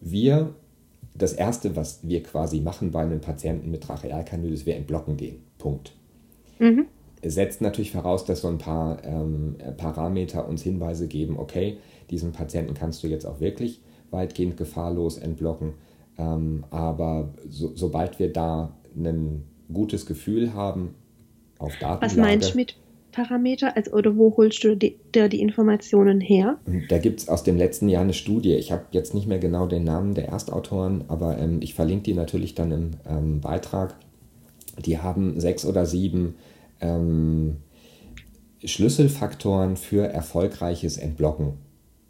[0.00, 0.54] wir
[1.14, 5.42] das Erste, was wir quasi machen bei einem Patienten mit Trachealkanül, ist, wir entblocken den.
[5.58, 5.92] Punkt.
[6.58, 6.86] Mhm.
[7.24, 11.78] Setzt natürlich voraus, dass so ein paar ähm, Parameter uns Hinweise geben, okay,
[12.10, 15.74] diesen Patienten kannst du jetzt auch wirklich weitgehend gefahrlos entblocken.
[16.18, 20.94] Ähm, aber so, sobald wir da ein gutes Gefühl haben,
[21.58, 22.02] auf Datenlage...
[22.02, 22.76] Was meinst du mit
[23.12, 23.76] Parameter?
[23.76, 26.58] Also, oder wo holst du die, da die Informationen her?
[26.88, 28.54] Da gibt es aus dem letzten Jahr eine Studie.
[28.54, 32.14] Ich habe jetzt nicht mehr genau den Namen der Erstautoren, aber ähm, ich verlinke die
[32.14, 33.94] natürlich dann im ähm, Beitrag.
[34.84, 36.34] Die haben sechs oder sieben
[36.80, 37.58] ähm,
[38.64, 41.54] Schlüsselfaktoren für erfolgreiches Entblocken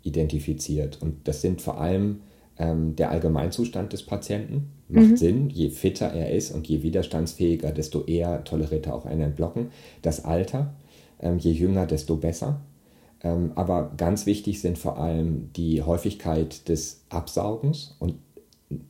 [0.03, 1.01] identifiziert.
[1.01, 2.21] Und das sind vor allem
[2.59, 4.71] ähm, der Allgemeinzustand des Patienten.
[4.89, 5.17] Macht mhm.
[5.17, 9.69] Sinn, je fitter er ist und je widerstandsfähiger, desto eher toleriert er auch ein Entblocken.
[10.03, 10.75] Das Alter,
[11.39, 12.61] je jünger, desto besser.
[13.23, 18.15] Ähm, aber ganz wichtig sind vor allem die Häufigkeit des Absaugens und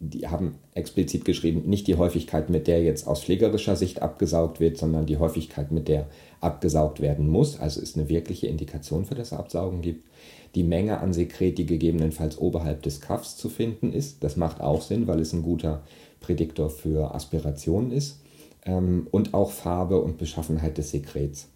[0.00, 4.78] die haben explizit geschrieben, nicht die Häufigkeit, mit der jetzt aus pflegerischer Sicht abgesaugt wird,
[4.78, 6.06] sondern die Häufigkeit, mit der
[6.40, 10.06] abgesaugt werden muss, also es eine wirkliche Indikation für das Absaugen gibt.
[10.54, 14.82] Die Menge an Sekret, die gegebenenfalls oberhalb des Kaffs zu finden ist, das macht auch
[14.82, 15.82] Sinn, weil es ein guter
[16.20, 18.20] Prädiktor für Aspirationen ist.
[18.64, 21.48] Ähm, und auch Farbe und Beschaffenheit des Sekrets.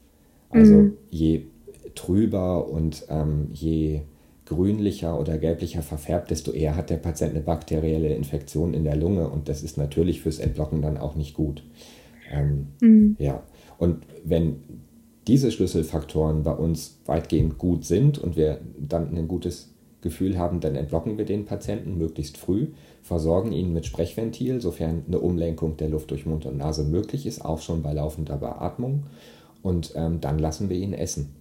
[0.50, 0.92] Also mhm.
[1.11, 1.46] je
[1.94, 4.02] trüber und ähm, je
[4.44, 9.28] grünlicher oder gelblicher verfärbt, desto eher hat der Patient eine bakterielle Infektion in der Lunge
[9.28, 11.64] und das ist natürlich fürs Entblocken dann auch nicht gut.
[12.32, 13.16] Ähm, mhm.
[13.18, 13.42] Ja,
[13.78, 14.56] und wenn
[15.26, 20.76] diese Schlüsselfaktoren bei uns weitgehend gut sind und wir dann ein gutes Gefühl haben, dann
[20.76, 22.68] entblocken wir den Patienten möglichst früh,
[23.02, 27.44] versorgen ihn mit Sprechventil, sofern eine Umlenkung der Luft durch Mund und Nase möglich ist,
[27.44, 29.04] auch schon bei laufender Beatmung
[29.66, 31.35] und ähm, dann lassen wir ihn essen.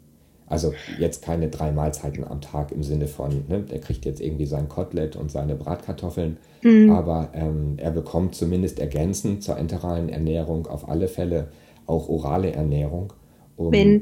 [0.48, 4.48] Also jetzt keine drei Mahlzeiten am Tag im Sinne von, ne, der kriegt jetzt irgendwie
[4.48, 6.90] sein Kotelett und seine Bratkartoffeln, mhm.
[6.90, 11.50] aber ähm, er bekommt zumindest ergänzend zur enteralen Ernährung auf alle Fälle
[11.86, 13.14] auch orale Ernährung,
[13.58, 14.02] um ähm,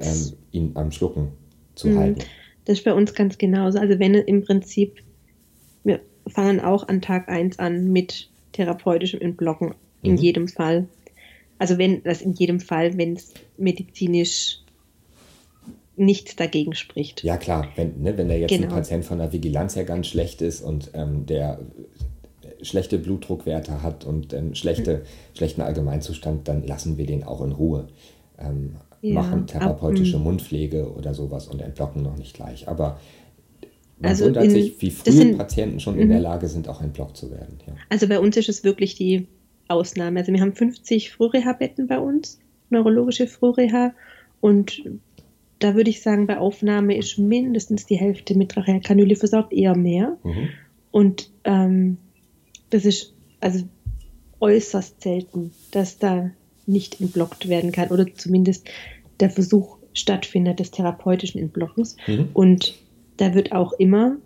[0.52, 1.34] ihn am Schlucken
[1.76, 2.00] zu mhm.
[2.00, 2.22] halten.
[2.64, 3.80] Das ist bei uns ganz genauso.
[3.80, 5.02] Also wenn im Prinzip,
[5.84, 10.18] wir fangen auch an Tag 1 an mit therapeutischem Entblocken, in mhm.
[10.18, 10.88] jedem Fall.
[11.64, 14.60] Also wenn das in jedem Fall, wenn es medizinisch
[15.96, 17.24] nichts dagegen spricht.
[17.24, 18.64] Ja, klar, wenn, ne, wenn der jetzt genau.
[18.64, 21.62] ein Patient von der Vigilanz her ganz schlecht ist und ähm, der
[22.62, 25.38] schlechte Blutdruckwerte hat und ähm, schlechte, mhm.
[25.38, 27.88] schlechten Allgemeinzustand, dann lassen wir den auch in Ruhe.
[28.38, 30.24] Ähm, ja, machen therapeutische ab, mm.
[30.24, 32.68] Mundpflege oder sowas und entblocken noch nicht gleich.
[32.68, 33.00] Aber
[34.00, 36.24] man also wundert in, sich, wie früh sind, Patienten schon in der mhm.
[36.24, 37.60] Lage sind, auch entblockt zu werden.
[37.66, 37.74] Ja.
[37.88, 39.28] Also bei uns ist es wirklich die
[39.74, 40.20] Ausnahme.
[40.20, 43.94] Also wir haben 50 Frühreha-Betten bei uns, neurologische Frühreha.
[44.42, 44.84] Und
[45.60, 50.18] da würde ich sagen, bei Aufnahme ist mindestens die Hälfte mit Trachealkanüle versorgt, eher mehr.
[50.24, 50.50] Mhm.
[50.92, 51.98] Und ähm,
[52.70, 53.66] das ist also
[54.40, 56.32] äußerst selten, dass da
[56.66, 58.68] nicht entblockt werden kann oder zumindest
[59.20, 61.98] der Versuch stattfindet des therapeutischen Entblockens.
[62.08, 62.30] Mhm.
[62.34, 62.76] Und
[63.18, 64.18] da wird auch immer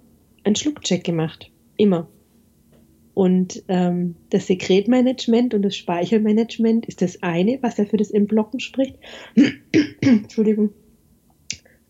[0.44, 1.52] ein Schluckcheck gemacht.
[1.76, 2.08] Immer.
[3.18, 8.60] Und ähm, das Sekretmanagement und das Speichelmanagement ist das eine, was ja für das Entblocken
[8.60, 9.00] spricht.
[10.02, 10.70] Entschuldigung.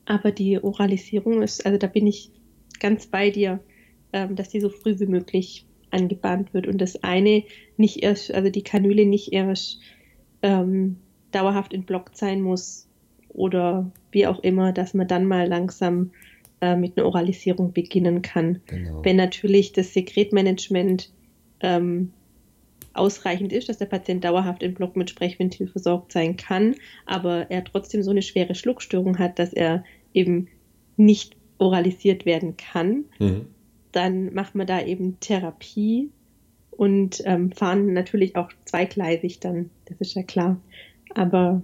[0.06, 2.32] Aber die Oralisierung ist, also da bin ich
[2.80, 3.60] ganz bei dir,
[4.14, 7.44] ähm, dass die so früh wie möglich angebahnt wird und das eine
[7.76, 9.82] nicht erst, also die Kanüle nicht erst
[10.44, 10.96] ähm,
[11.34, 12.88] dauerhaft entblockt sein muss
[13.28, 16.12] oder wie auch immer, dass man dann mal langsam
[16.62, 18.62] äh, mit einer Oralisierung beginnen kann.
[18.68, 19.04] Genau.
[19.04, 21.12] Wenn natürlich das Sekretmanagement
[21.62, 22.12] ähm,
[22.94, 27.64] ausreichend ist, dass der Patient dauerhaft im Block mit Sprechventil versorgt sein kann, aber er
[27.64, 30.48] trotzdem so eine schwere Schluckstörung hat, dass er eben
[30.98, 33.46] nicht oralisiert werden kann, mhm.
[33.92, 36.10] dann macht man da eben Therapie
[36.72, 40.60] und ähm, fahren natürlich auch zweigleisig dann, das ist ja klar.
[41.16, 41.62] Aber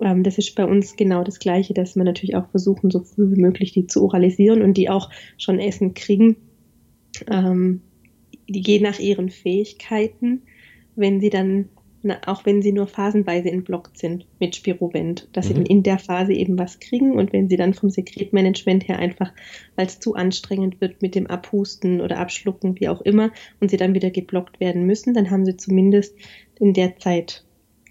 [0.00, 3.34] ähm, das ist bei uns genau das Gleiche, dass wir natürlich auch versuchen, so früh
[3.34, 6.36] wie möglich die zu oralisieren und die auch schon Essen kriegen.
[7.30, 7.80] Ähm,
[8.48, 10.42] die gehen nach ihren Fähigkeiten,
[10.96, 11.68] wenn sie dann
[12.06, 15.48] na, auch wenn sie nur phasenweise entblockt sind mit Spirovent, dass mhm.
[15.48, 18.98] sie dann in der Phase eben was kriegen und wenn sie dann vom Sekretmanagement her
[18.98, 19.32] einfach,
[19.74, 23.78] weil es zu anstrengend wird mit dem Abhusten oder Abschlucken, wie auch immer, und sie
[23.78, 26.14] dann wieder geblockt werden müssen, dann haben sie zumindest
[26.60, 27.42] in der Zeit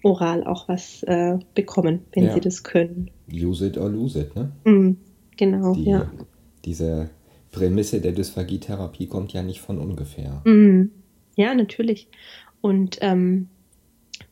[0.04, 2.34] oral auch was äh, bekommen, wenn ja.
[2.34, 3.10] sie das können.
[3.32, 4.52] Use it or lose it, ne?
[4.64, 4.96] Mhm,
[5.36, 6.08] genau, Die, ja.
[6.64, 7.10] Diese
[7.54, 10.42] Prämisse der Dysphagietherapie kommt ja nicht von ungefähr.
[10.44, 10.90] Mhm.
[11.36, 12.08] Ja, natürlich.
[12.60, 13.48] Und ähm,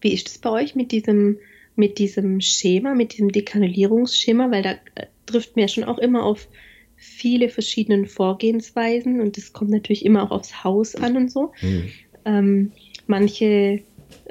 [0.00, 1.38] wie ist es bei euch mit diesem,
[1.76, 4.50] mit diesem Schema, mit diesem Dekanulierungsschema?
[4.50, 6.48] Weil da äh, trifft mir schon auch immer auf
[6.96, 11.52] viele verschiedene Vorgehensweisen und das kommt natürlich immer auch aufs Haus an und so.
[11.60, 11.88] Mhm.
[12.24, 12.72] Ähm,
[13.06, 13.82] manche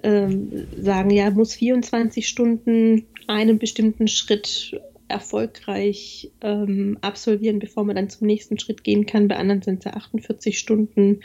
[0.04, 4.80] ähm, sagen, ja, muss 24 Stunden einen bestimmten Schritt
[5.12, 9.28] erfolgreich ähm, absolvieren, bevor man dann zum nächsten Schritt gehen kann.
[9.28, 11.22] Bei anderen sind es ja 48 Stunden.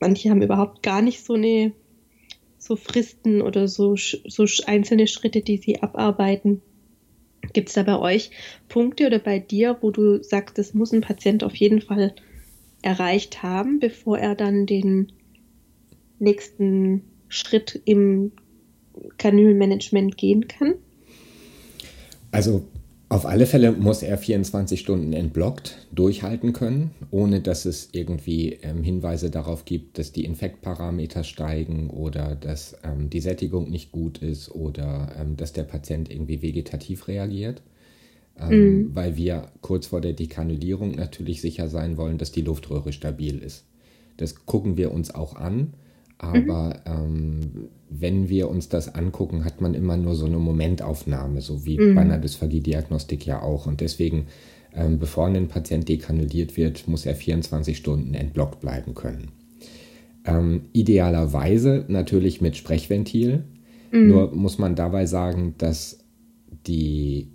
[0.00, 1.72] Manche haben überhaupt gar nicht so eine
[2.58, 6.62] so Fristen oder so, so einzelne Schritte, die sie abarbeiten.
[7.52, 8.30] Gibt es da bei euch
[8.68, 12.14] Punkte oder bei dir, wo du sagst, das muss ein Patient auf jeden Fall
[12.82, 15.12] erreicht haben, bevor er dann den
[16.20, 18.32] nächsten Schritt im
[19.18, 20.74] Kanülmanagement gehen kann?
[22.32, 22.64] Also
[23.12, 28.82] auf alle Fälle muss er 24 Stunden entblockt durchhalten können, ohne dass es irgendwie ähm,
[28.82, 34.50] Hinweise darauf gibt, dass die Infektparameter steigen oder dass ähm, die Sättigung nicht gut ist
[34.50, 37.60] oder ähm, dass der Patient irgendwie vegetativ reagiert.
[38.40, 38.96] Ähm, mhm.
[38.96, 43.64] Weil wir kurz vor der Dekanulierung natürlich sicher sein wollen, dass die Luftröhre stabil ist.
[44.16, 45.74] Das gucken wir uns auch an
[46.22, 46.92] aber mhm.
[47.04, 47.40] ähm,
[47.90, 51.94] wenn wir uns das angucken, hat man immer nur so eine Momentaufnahme, so wie mhm.
[51.96, 53.66] bei einer Dysphagie-Diagnostik ja auch.
[53.66, 54.26] Und deswegen,
[54.72, 59.32] ähm, bevor ein Patient dekanuliert wird, muss er 24 Stunden entblockt bleiben können.
[60.24, 63.42] Ähm, idealerweise natürlich mit Sprechventil.
[63.90, 64.08] Mhm.
[64.08, 65.98] Nur muss man dabei sagen, dass
[66.68, 67.32] die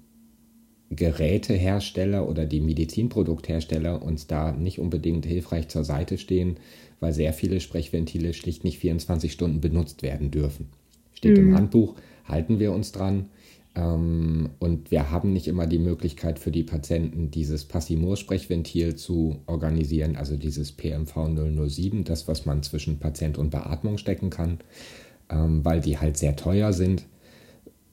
[0.89, 6.55] Gerätehersteller oder die Medizinprodukthersteller uns da nicht unbedingt hilfreich zur Seite stehen,
[6.99, 10.69] weil sehr viele Sprechventile schlicht nicht 24 Stunden benutzt werden dürfen.
[11.13, 11.49] Steht mhm.
[11.49, 13.25] im Handbuch, halten wir uns dran.
[13.75, 20.15] Ähm, und wir haben nicht immer die Möglichkeit für die Patienten, dieses Passimur-Sprechventil zu organisieren,
[20.15, 21.13] also dieses PMV
[21.67, 24.59] 007, das, was man zwischen Patient und Beatmung stecken kann,
[25.29, 27.05] ähm, weil die halt sehr teuer sind.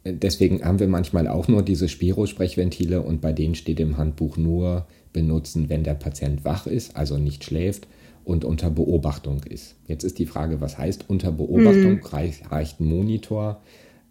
[0.07, 4.87] Deswegen haben wir manchmal auch nur diese Spiro-Sprechventile und bei denen steht im Handbuch nur
[5.15, 7.89] benutzen, wenn der Patient wach ist, also nicht schläft
[8.25, 9.77] und unter Beobachtung ist.
[9.87, 11.97] Jetzt ist die Frage, was heißt unter Beobachtung?
[11.97, 12.05] Mhm.
[12.05, 13.61] Reicht, reicht ein Monitor?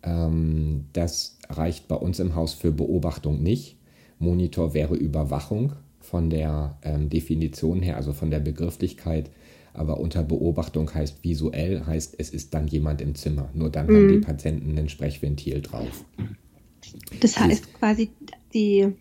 [0.04, 3.78] Ähm, das reicht bei uns im Haus für Beobachtung nicht.
[4.20, 9.32] Monitor wäre Überwachung von der ähm, Definition her, also von der Begrifflichkeit.
[9.74, 13.50] Aber unter Beobachtung heißt visuell, heißt es ist dann jemand im Zimmer.
[13.54, 13.96] Nur dann mhm.
[13.96, 16.06] haben die Patienten ein Sprechventil drauf.
[17.22, 18.12] Das heißt quasi,
[18.54, 18.94] die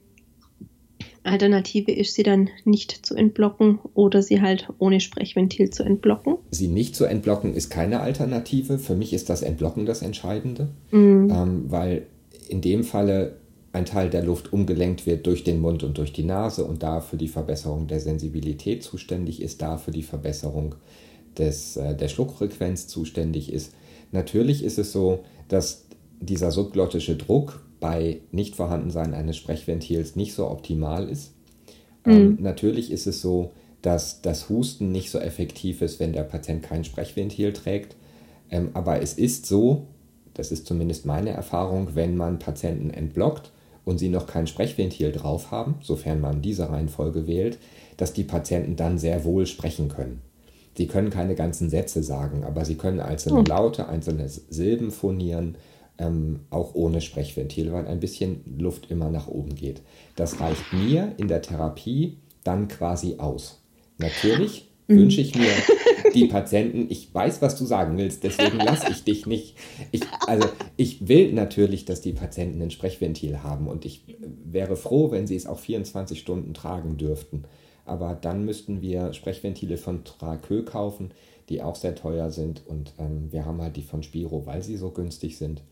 [1.24, 6.36] Alternative ist, sie dann nicht zu entblocken oder sie halt ohne Sprechventil zu entblocken.
[6.50, 8.78] Sie nicht zu entblocken ist keine Alternative.
[8.78, 11.30] Für mich ist das Entblocken das Entscheidende, mhm.
[11.30, 12.06] ähm, weil
[12.48, 13.36] in dem Falle
[13.72, 17.00] ein Teil der Luft umgelenkt wird durch den Mund und durch die Nase und da
[17.00, 20.74] für die Verbesserung der Sensibilität zuständig ist, da für die Verbesserung
[21.38, 23.72] des, äh, der Schluckfrequenz zuständig ist.
[24.10, 25.86] Natürlich ist es so, dass
[26.20, 31.34] dieser subglottische Druck bei Nichtvorhandensein eines Sprechventils nicht so optimal ist.
[32.06, 32.12] Mhm.
[32.12, 33.50] Ähm, natürlich ist es so,
[33.82, 37.96] dass das Husten nicht so effektiv ist, wenn der Patient kein Sprechventil trägt.
[38.50, 39.88] Ähm, aber es ist so,
[40.32, 43.50] das ist zumindest meine Erfahrung, wenn man Patienten entblockt
[43.84, 47.58] und sie noch kein Sprechventil drauf haben, sofern man diese Reihenfolge wählt,
[47.96, 50.22] dass die Patienten dann sehr wohl sprechen können.
[50.76, 53.44] Sie können keine ganzen Sätze sagen, aber sie können einzelne oh.
[53.44, 55.56] Laute, einzelne Silben phonieren
[55.98, 59.82] ähm, auch ohne Sprechventil, weil ein bisschen Luft immer nach oben geht.
[60.16, 63.62] Das reicht mir in der Therapie dann quasi aus.
[63.98, 64.98] Natürlich mhm.
[64.98, 65.52] wünsche ich mir
[66.14, 69.56] die Patienten, ich weiß, was du sagen willst, deswegen lasse ich dich nicht.
[69.90, 74.04] Ich, also ich will natürlich, dass die Patienten ein Sprechventil haben und ich
[74.44, 77.44] wäre froh, wenn sie es auch 24 Stunden tragen dürften.
[77.84, 81.10] Aber dann müssten wir Sprechventile von Trakö kaufen,
[81.48, 82.62] die auch sehr teuer sind.
[82.66, 85.62] Und ähm, wir haben halt die von Spiro, weil sie so günstig sind.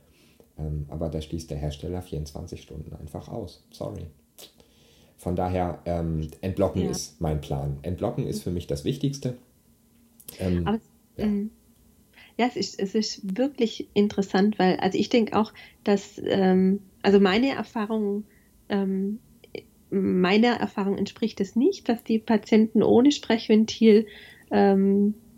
[0.58, 3.64] Ähm, aber da schließt der Hersteller 24 Stunden einfach aus.
[3.70, 4.06] Sorry.
[5.16, 6.90] Von daher, ähm, entblocken ja.
[6.90, 7.78] ist mein Plan.
[7.82, 9.36] Entblocken ist für mich das Wichtigste.
[10.38, 10.80] Ähm, aber,
[11.16, 11.24] ja.
[11.24, 11.50] Ähm,
[12.38, 15.52] ja, es ist, es ist wirklich interessant, weil, also ich denke auch,
[15.84, 18.24] dass, ähm, also meine Erfahrung,
[18.70, 19.18] ähm,
[19.90, 24.06] meiner Erfahrung entspricht es nicht, dass die Patienten ohne Sprechventil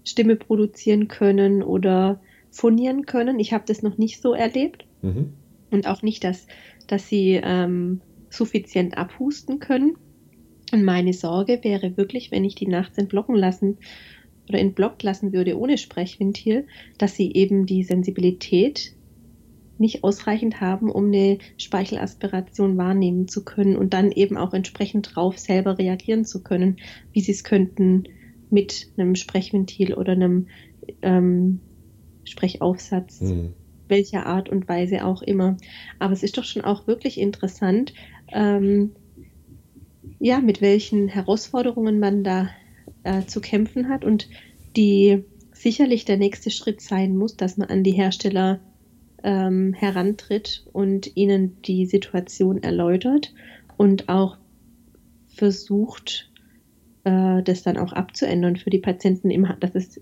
[0.05, 2.21] Stimme produzieren können oder
[2.51, 3.39] phonieren können.
[3.41, 4.87] Ich habe das noch nicht so erlebt.
[5.03, 5.35] Mhm.
[5.71, 6.47] Und auch nicht, dass,
[6.87, 9.97] dass sie ähm, suffizient abhusten können.
[10.73, 13.79] Und meine Sorge wäre wirklich, wenn ich die nachts entblocken lassen
[14.49, 16.67] oder entblockt lassen würde ohne Sprechventil,
[16.99, 18.95] dass sie eben die Sensibilität
[19.79, 25.39] nicht ausreichend haben, um eine Speichelaspiration wahrnehmen zu können und dann eben auch entsprechend drauf
[25.39, 26.79] selber reagieren zu können,
[27.13, 28.05] wie sie es könnten
[28.51, 30.49] mit einem Sprechventil oder einem
[31.03, 31.61] ähm,
[32.25, 33.21] Sprechaufsatz.
[33.21, 33.55] Mhm
[33.93, 35.57] welcher Art und Weise auch immer.
[36.01, 37.93] Aber es ist doch schon auch wirklich interessant,
[38.33, 38.91] ähm,
[40.19, 42.49] ja, mit welchen Herausforderungen man da
[43.05, 44.29] äh, zu kämpfen hat und
[44.77, 48.61] die sicherlich der nächste Schritt sein muss, dass man an die Hersteller
[49.23, 53.33] ähm, herantritt und ihnen die Situation erläutert
[53.77, 54.39] und auch
[55.29, 56.31] versucht,
[57.05, 60.01] äh, das dann auch abzuändern für die Patienten, im, dass es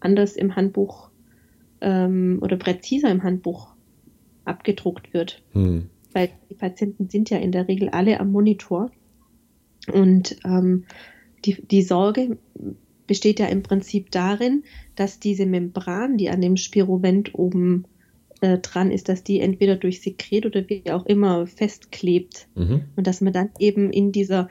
[0.00, 1.07] anders im Handbuch
[1.80, 3.74] ähm, oder präziser im Handbuch
[4.44, 5.42] abgedruckt wird.
[5.52, 5.90] Hm.
[6.12, 8.90] Weil die Patienten sind ja in der Regel alle am Monitor.
[9.92, 10.84] Und ähm,
[11.44, 12.38] die, die Sorge
[13.06, 14.64] besteht ja im Prinzip darin,
[14.96, 17.84] dass diese Membran, die an dem Spirovent oben
[18.40, 22.48] äh, dran ist, dass die entweder durch Sekret oder wie auch immer festklebt.
[22.54, 22.82] Mhm.
[22.96, 24.48] Und dass man dann eben in dieser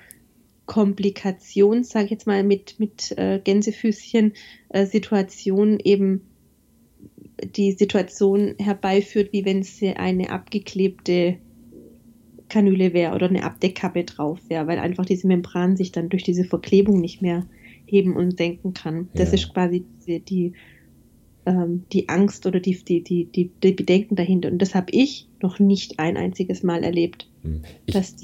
[0.66, 4.34] Komplikation, sage ich jetzt mal, mit, mit äh, Gänsefüßchen
[4.70, 6.22] äh, Situation eben
[7.44, 11.38] die Situation herbeiführt, wie wenn es eine abgeklebte
[12.50, 16.46] Kanüle wäre oder eine Abdeckkappe drauf wäre, weil einfach diese Membran sich dann durch diese
[16.46, 17.46] Verklebung nicht mehr
[17.86, 19.10] heben und senken kann.
[19.14, 19.36] Das ja.
[19.36, 20.54] ist quasi die, die,
[21.46, 24.50] ähm, die Angst oder die, die, die, die, Bedenken dahinter.
[24.52, 27.30] Und das habe ich noch nicht ein einziges Mal erlebt.
[27.44, 27.62] Hm.
[27.86, 28.16] Ich dass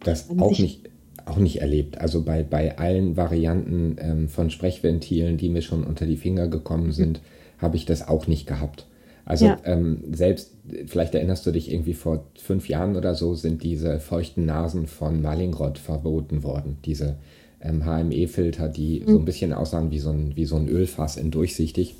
[0.00, 0.90] das auch nicht,
[1.24, 1.98] auch nicht erlebt.
[1.98, 6.92] Also bei, bei allen Varianten ähm, von Sprechventilen, die mir schon unter die Finger gekommen
[6.92, 8.86] sind, mhm habe ich das auch nicht gehabt.
[9.24, 9.58] Also ja.
[9.64, 10.52] ähm, selbst,
[10.86, 15.22] vielleicht erinnerst du dich irgendwie vor fünf Jahren oder so, sind diese feuchten Nasen von
[15.22, 16.76] Malingrod verboten worden.
[16.84, 17.16] Diese
[17.60, 19.10] ähm, HME-Filter, die mhm.
[19.10, 21.96] so ein bisschen aussahen wie so ein, wie so ein Ölfass in durchsichtig,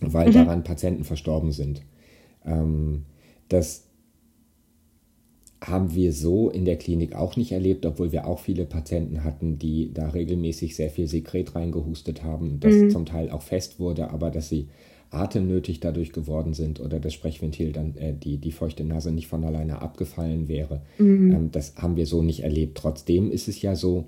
[0.00, 0.34] weil mhm.
[0.34, 1.82] daran Patienten verstorben sind.
[2.44, 3.04] Ähm,
[3.48, 3.87] das
[5.60, 9.58] haben wir so in der Klinik auch nicht erlebt, obwohl wir auch viele Patienten hatten,
[9.58, 12.90] die da regelmäßig sehr viel Sekret reingehustet haben, das mhm.
[12.90, 14.68] zum Teil auch fest wurde, aber dass sie
[15.10, 19.42] atemnötig dadurch geworden sind oder das Sprechventil dann äh, die, die feuchte Nase nicht von
[19.42, 20.82] alleine abgefallen wäre.
[20.98, 21.32] Mhm.
[21.32, 22.76] Ähm, das haben wir so nicht erlebt.
[22.78, 24.04] Trotzdem ist es ja so,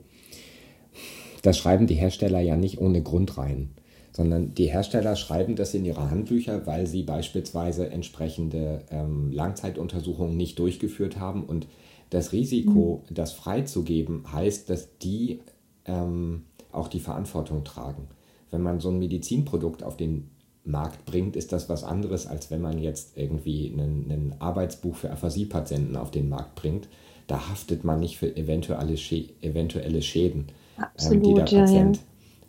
[1.42, 3.70] das schreiben die Hersteller ja nicht ohne Grund rein
[4.12, 10.58] sondern die Hersteller schreiben das in ihre Handbücher, weil sie beispielsweise entsprechende ähm, Langzeituntersuchungen nicht
[10.58, 11.44] durchgeführt haben.
[11.44, 11.66] Und
[12.10, 13.14] das Risiko, mhm.
[13.14, 15.40] das freizugeben, heißt, dass die
[15.86, 18.08] ähm, auch die Verantwortung tragen.
[18.50, 20.30] Wenn man so ein Medizinprodukt auf den
[20.64, 25.96] Markt bringt, ist das was anderes, als wenn man jetzt irgendwie ein Arbeitsbuch für Aphasie-Patienten
[25.96, 26.88] auf den Markt bringt.
[27.26, 32.02] da haftet man nicht für eventuelle, Schä eventuelle Schäden, Absolut, ähm, die der Patient ja,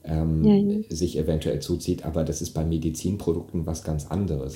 [0.04, 0.96] ähm, ja.
[0.96, 2.06] sich eventuell zuzieht.
[2.06, 4.56] Aber das ist bei Medizinprodukten was ganz anderes.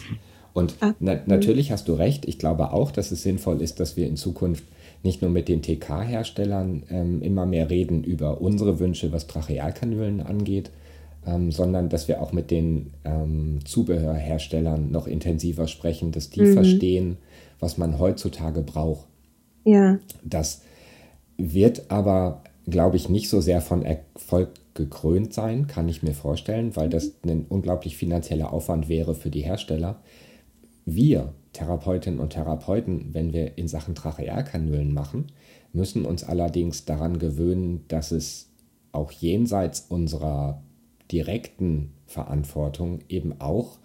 [0.54, 2.26] Und na natürlich hast du recht.
[2.26, 4.64] Ich glaube auch, dass es sinnvoll ist, dass wir in Zukunft
[5.04, 10.72] nicht nur mit den TK-Herstellern ähm, immer mehr reden über unsere Wünsche, was Trachealkanülen angeht,
[11.28, 16.54] ähm, sondern dass wir auch mit den ähm, Zubehörherstellern noch intensiver sprechen, dass die mhm.
[16.54, 17.18] verstehen,
[17.60, 19.06] was man heutzutage braucht.
[19.66, 20.00] Ja.
[20.24, 20.62] Das
[21.38, 26.76] wird aber, glaube ich, nicht so sehr von Erfolg gekrönt sein, kann ich mir vorstellen,
[26.76, 30.02] weil das ein unglaublich finanzieller Aufwand wäre für die Hersteller.
[30.86, 35.28] Wir, Therapeutinnen und Therapeuten, wenn wir in Sachen Trachealkanülen machen,
[35.74, 38.52] müssen uns allerdings daran gewöhnen, dass es
[38.92, 40.62] auch jenseits unserer
[41.12, 43.80] direkten Verantwortung eben auch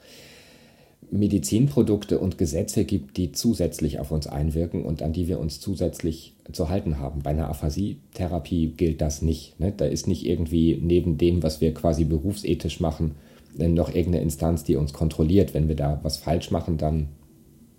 [1.10, 6.34] Medizinprodukte und Gesetze gibt, die zusätzlich auf uns einwirken und an die wir uns zusätzlich
[6.52, 7.22] zu halten haben.
[7.22, 9.58] Bei einer Aphasietherapie gilt das nicht.
[9.58, 9.72] Ne?
[9.76, 13.16] Da ist nicht irgendwie neben dem, was wir quasi berufsethisch machen,
[13.56, 15.54] noch irgendeine Instanz, die uns kontrolliert.
[15.54, 17.08] Wenn wir da was falsch machen, dann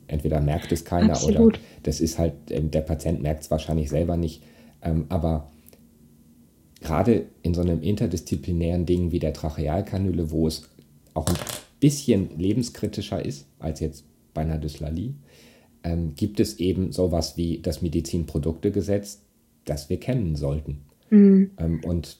[0.07, 1.55] entweder merkt es keiner Absolut.
[1.55, 4.43] oder das ist halt, ähm, der Patient merkt es wahrscheinlich selber nicht.
[4.81, 5.49] Ähm, aber
[6.81, 10.67] gerade in so einem interdisziplinären Ding wie der Trachealkanüle, wo es
[11.13, 11.35] auch ein
[11.81, 15.15] bisschen lebenskritischer ist als jetzt bei einer Dyslalie,
[15.83, 19.23] ähm, gibt es eben sowas wie das Medizinproduktegesetz,
[19.65, 20.83] das wir kennen sollten.
[21.09, 21.51] Mhm.
[21.57, 22.17] Ähm, und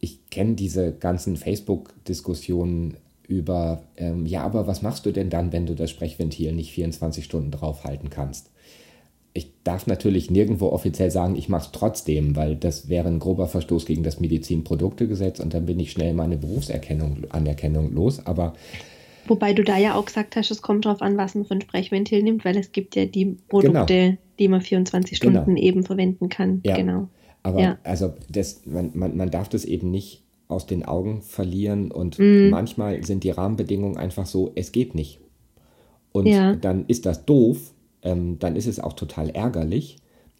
[0.00, 5.66] ich kenne diese ganzen Facebook-Diskussionen über, ähm, ja, aber was machst du denn dann, wenn
[5.66, 8.50] du das Sprechventil nicht 24 Stunden draufhalten kannst?
[9.34, 13.46] Ich darf natürlich nirgendwo offiziell sagen, ich mache es trotzdem, weil das wäre ein grober
[13.46, 18.24] Verstoß gegen das Medizinproduktegesetz und dann bin ich schnell meine Berufserkennung, Anerkennung los.
[18.26, 18.54] Aber
[19.28, 21.60] Wobei du da ja auch gesagt hast, es kommt darauf an, was man für ein
[21.60, 24.18] Sprechventil nimmt, weil es gibt ja die Produkte, genau.
[24.38, 25.60] die man 24 Stunden genau.
[25.60, 26.62] eben verwenden kann.
[26.64, 26.76] Ja.
[26.76, 27.08] Genau.
[27.42, 27.78] Aber ja.
[27.84, 32.48] also das, man, man, man darf das eben nicht aus den Augen verlieren und mm.
[32.48, 35.20] manchmal sind die Rahmenbedingungen einfach so, es geht nicht.
[36.12, 36.56] Und ja.
[36.56, 39.96] dann ist das doof, ähm, dann ist es auch total ärgerlich,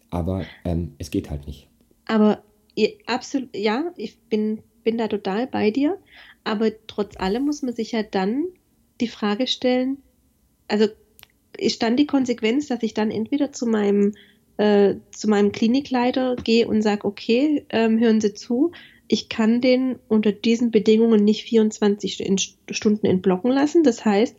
[0.09, 1.67] aber ähm, es geht halt nicht.
[2.05, 2.43] Aber
[3.05, 5.97] absolut, ja, ich bin, bin da total bei dir,
[6.43, 8.45] aber trotz allem muss man sich ja dann
[9.01, 9.97] die Frage stellen,
[10.67, 10.87] also
[11.57, 14.13] ist dann die Konsequenz, dass ich dann entweder zu meinem,
[14.57, 18.71] äh, zu meinem Klinikleiter gehe und sage, okay, ähm, hören Sie zu,
[19.07, 23.83] ich kann den unter diesen Bedingungen nicht 24 Stunden entblocken lassen.
[23.83, 24.35] Das heißt,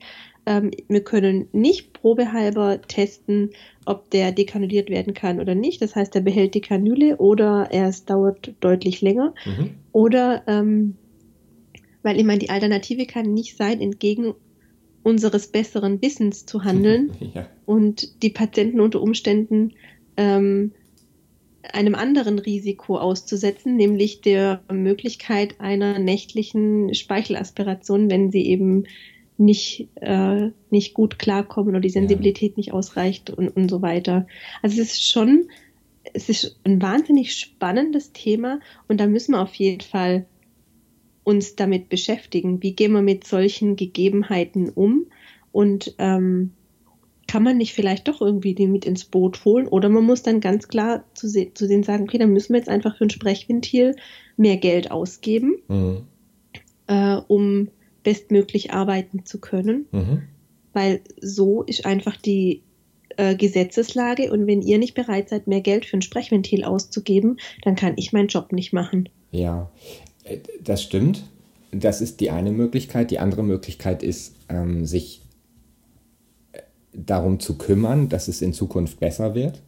[0.51, 3.51] ähm, wir können nicht probehalber testen,
[3.87, 5.81] ob der dekanuliert werden kann oder nicht.
[5.81, 9.33] Das heißt, er behält die Kanüle oder es dauert deutlich länger.
[9.45, 9.71] Mhm.
[9.93, 10.97] Oder, ähm,
[12.03, 14.35] weil ich meine, die Alternative kann nicht sein, entgegen
[15.05, 17.47] unseres besseren Wissens zu handeln ja.
[17.65, 19.75] und die Patienten unter Umständen
[20.17, 20.73] ähm,
[21.73, 28.85] einem anderen Risiko auszusetzen, nämlich der Möglichkeit einer nächtlichen Speichelaspiration, wenn sie eben
[29.41, 32.57] nicht, äh, nicht gut klarkommen oder die Sensibilität ja.
[32.57, 34.27] nicht ausreicht und, und so weiter.
[34.63, 35.49] Also es ist schon,
[36.13, 40.27] es ist ein wahnsinnig spannendes Thema und da müssen wir auf jeden Fall
[41.25, 42.63] uns damit beschäftigen.
[42.63, 45.07] Wie gehen wir mit solchen Gegebenheiten um?
[45.53, 46.53] Und ähm,
[47.27, 50.41] kann man nicht vielleicht doch irgendwie die mit ins Boot holen oder man muss dann
[50.41, 53.97] ganz klar zu, zu denen sagen, okay, dann müssen wir jetzt einfach für ein Sprechventil
[54.37, 56.03] mehr Geld ausgeben, mhm.
[56.89, 57.69] äh, um
[58.11, 60.23] bestmöglich arbeiten zu können, mhm.
[60.73, 62.63] weil so ist einfach die
[63.17, 67.77] äh, Gesetzeslage und wenn ihr nicht bereit seid, mehr Geld für ein Sprechventil auszugeben, dann
[67.77, 69.09] kann ich meinen Job nicht machen.
[69.31, 69.71] Ja,
[70.25, 71.23] äh, das stimmt.
[71.71, 73.13] Das ist die eine Möglichkeit.
[73.13, 75.23] Die andere Möglichkeit ist, ähm, sich
[76.93, 79.63] darum zu kümmern, dass es in Zukunft besser wird.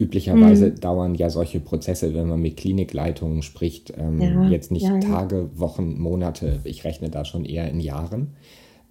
[0.00, 0.80] Üblicherweise mhm.
[0.80, 5.50] dauern ja solche Prozesse, wenn man mit Klinikleitungen spricht, ähm, ja, jetzt nicht ja, Tage,
[5.54, 6.60] Wochen, Monate.
[6.64, 8.34] Ich rechne da schon eher in Jahren.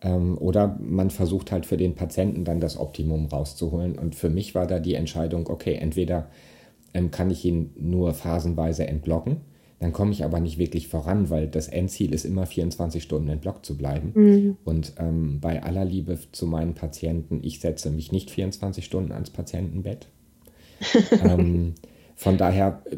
[0.02, 3.98] Ähm, oder man versucht halt für den Patienten dann das Optimum rauszuholen.
[3.98, 6.28] Und für mich war da die Entscheidung, okay, entweder
[6.94, 9.38] ähm, kann ich ihn nur phasenweise entblocken
[9.80, 13.66] dann komme ich aber nicht wirklich voran, weil das Endziel ist immer 24 Stunden entblockt
[13.66, 14.12] zu bleiben.
[14.14, 14.58] Mhm.
[14.66, 19.30] Und ähm, bei aller Liebe zu meinen Patienten, ich setze mich nicht 24 Stunden ans
[19.30, 20.10] Patientenbett.
[21.24, 21.76] Ähm,
[22.16, 22.98] von daher äh,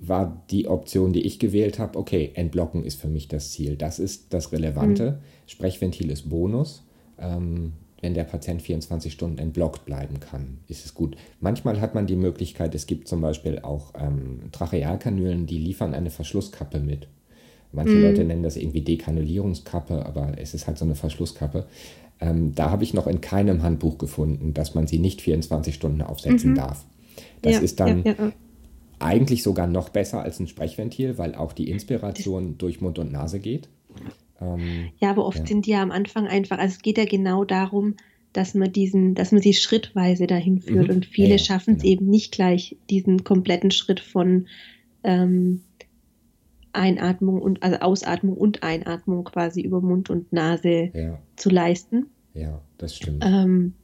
[0.00, 3.76] war die Option, die ich gewählt habe, okay, entblocken ist für mich das Ziel.
[3.76, 5.12] Das ist das Relevante.
[5.12, 5.16] Mhm.
[5.46, 6.84] Sprechventil ist Bonus.
[7.18, 11.16] Ähm, wenn der Patient 24 Stunden entblockt bleiben kann, ist es gut.
[11.40, 16.10] Manchmal hat man die Möglichkeit, es gibt zum Beispiel auch ähm, Trachealkanülen, die liefern eine
[16.10, 17.06] Verschlusskappe mit.
[17.70, 18.02] Manche mm.
[18.02, 21.66] Leute nennen das irgendwie Dekanulierungskappe, aber es ist halt so eine Verschlusskappe.
[22.22, 26.02] Ähm, da habe ich noch in keinem Handbuch gefunden, dass man sie nicht 24 Stunden
[26.02, 26.56] aufsetzen mhm.
[26.56, 26.84] darf.
[27.42, 28.32] Das ja, ist dann ja, ja.
[29.00, 33.40] eigentlich sogar noch besser als ein Sprechventil, weil auch die Inspiration durch Mund und Nase
[33.40, 33.68] geht.
[34.40, 37.44] Ähm, ja, aber oft sind die ja am Anfang einfach, also es geht ja genau
[37.44, 37.96] darum,
[38.32, 40.94] dass man diesen, dass man sie schrittweise dahin führt mhm.
[40.94, 41.92] und viele schaffen es genau.
[41.92, 44.46] eben nicht gleich, diesen kompletten Schritt von
[45.02, 45.62] ähm,
[46.72, 51.18] Einatmung und also Ausatmung und Einatmung quasi über Mund und Nase ja.
[51.36, 52.06] zu leisten.
[52.34, 53.24] Ja, das stimmt.
[53.26, 53.74] Ähm,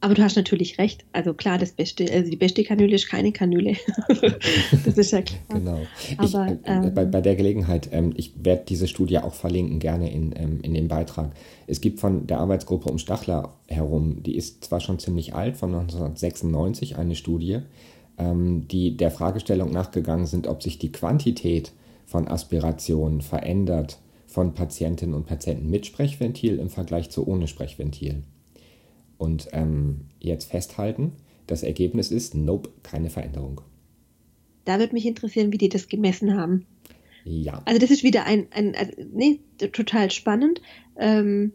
[0.00, 1.04] aber du hast natürlich recht.
[1.12, 3.74] Also klar, das Beste, also die beste Kanüle ist keine Kanüle.
[4.84, 5.40] das ist ja klar.
[5.48, 5.80] Genau.
[6.18, 9.80] Aber, ich, äh, ähm, bei, bei der Gelegenheit, ähm, ich werde diese Studie auch verlinken,
[9.80, 11.32] gerne in, ähm, in dem Beitrag.
[11.66, 15.74] Es gibt von der Arbeitsgruppe um Stachler herum, die ist zwar schon ziemlich alt, von
[15.74, 17.58] 1996, eine Studie,
[18.18, 21.72] ähm, die der Fragestellung nachgegangen sind, ob sich die Quantität
[22.08, 28.22] von Aspirationen verändert von Patientinnen und Patienten mit Sprechventil im Vergleich zu ohne Sprechventil.
[29.18, 31.12] Und ähm, jetzt festhalten,
[31.46, 33.60] das Ergebnis ist, nope, keine Veränderung.
[34.64, 36.64] Da würde mich interessieren, wie die das gemessen haben.
[37.24, 37.60] Ja.
[37.66, 39.40] Also das ist wieder ein, ein also, nee,
[39.72, 40.62] total spannend.
[40.96, 41.52] Ähm,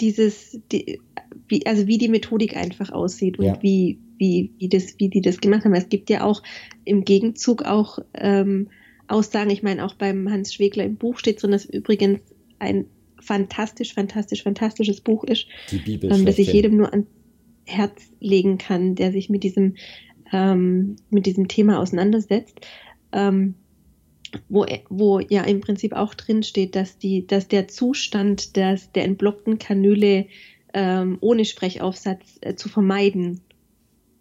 [0.00, 1.00] dieses, die,
[1.46, 3.62] wie, also wie die Methodik einfach aussieht und ja.
[3.62, 5.74] wie, wie, wie, das, wie die das gemacht haben.
[5.74, 6.42] Es gibt ja auch
[6.84, 8.68] im Gegenzug auch ähm,
[9.12, 12.20] Aussagen, ich meine auch beim Hans Schwegler im Buch steht drin, dass übrigens
[12.58, 12.86] ein
[13.20, 17.06] fantastisch, fantastisch, fantastisches Buch ist, ähm, das ich jedem nur ans
[17.64, 19.76] Herz legen kann, der sich mit diesem,
[20.32, 22.60] ähm, mit diesem Thema auseinandersetzt.
[23.12, 23.54] Ähm,
[24.48, 29.04] wo, wo ja im Prinzip auch drin steht, dass, die, dass der Zustand des, der
[29.04, 30.26] entblockten Kanüle
[30.74, 33.40] ähm, ohne Sprechaufsatz äh, zu vermeiden